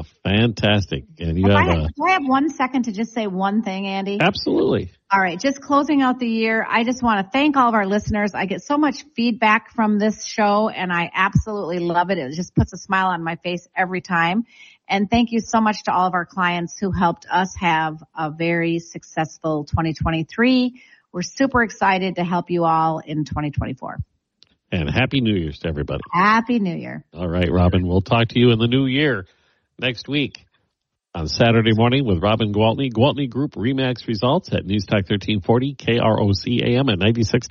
Oh, 0.00 0.06
fantastic. 0.22 1.04
And 1.18 1.38
you 1.38 1.46
If 1.46 1.56
I, 1.56 1.62
have 1.64 1.78
a, 1.78 1.88
do 1.88 2.02
uh, 2.02 2.08
I 2.08 2.12
have 2.12 2.22
one 2.24 2.48
second 2.48 2.84
to 2.84 2.92
just 2.92 3.12
say 3.12 3.26
one 3.26 3.62
thing, 3.62 3.86
Andy? 3.86 4.18
absolutely. 4.20 4.90
All 5.12 5.20
right, 5.20 5.38
just 5.40 5.60
closing 5.60 6.02
out 6.02 6.20
the 6.20 6.28
year, 6.28 6.64
I 6.68 6.84
just 6.84 7.02
want 7.02 7.26
to 7.26 7.30
thank 7.32 7.56
all 7.56 7.68
of 7.68 7.74
our 7.74 7.84
listeners. 7.84 8.32
I 8.32 8.46
get 8.46 8.62
so 8.62 8.78
much 8.78 9.04
feedback 9.16 9.74
from 9.74 9.98
this 9.98 10.24
show 10.24 10.68
and 10.68 10.92
I 10.92 11.10
absolutely 11.12 11.80
love 11.80 12.10
it. 12.10 12.18
It 12.18 12.32
just 12.34 12.54
puts 12.54 12.72
a 12.72 12.76
smile 12.76 13.08
on 13.08 13.24
my 13.24 13.36
face 13.36 13.66
every 13.76 14.00
time. 14.00 14.44
And 14.88 15.10
thank 15.10 15.32
you 15.32 15.40
so 15.40 15.60
much 15.60 15.82
to 15.84 15.92
all 15.92 16.06
of 16.06 16.14
our 16.14 16.24
clients 16.24 16.78
who 16.80 16.92
helped 16.92 17.26
us 17.30 17.54
have 17.58 18.02
a 18.16 18.30
very 18.30 18.78
successful 18.78 19.64
2023. 19.64 20.80
We're 21.12 21.22
super 21.22 21.62
excited 21.62 22.16
to 22.16 22.24
help 22.24 22.50
you 22.50 22.64
all 22.64 23.00
in 23.00 23.24
2024. 23.24 23.98
And 24.72 24.88
happy 24.88 25.20
New 25.20 25.34
Year's 25.34 25.58
to 25.60 25.68
everybody. 25.68 26.02
Happy 26.12 26.60
New 26.60 26.76
Year. 26.76 27.04
All 27.12 27.28
right, 27.28 27.50
Robin, 27.50 27.86
we'll 27.86 28.02
talk 28.02 28.28
to 28.28 28.38
you 28.38 28.52
in 28.52 28.60
the 28.60 28.68
new 28.68 28.86
year. 28.86 29.26
Next 29.80 30.08
week 30.08 30.44
on 31.14 31.26
Saturday 31.26 31.72
morning 31.74 32.06
with 32.06 32.22
Robin 32.22 32.52
Gwaltney. 32.52 32.92
Gwaltney 32.92 33.28
Group 33.28 33.52
Remax 33.52 34.06
results 34.06 34.52
at 34.52 34.64
News 34.64 34.84
Talk 34.84 35.08
1340 35.08 35.74
KROC 35.74 36.62
AM 36.62 36.88
at 36.88 36.98
96. 36.98 37.48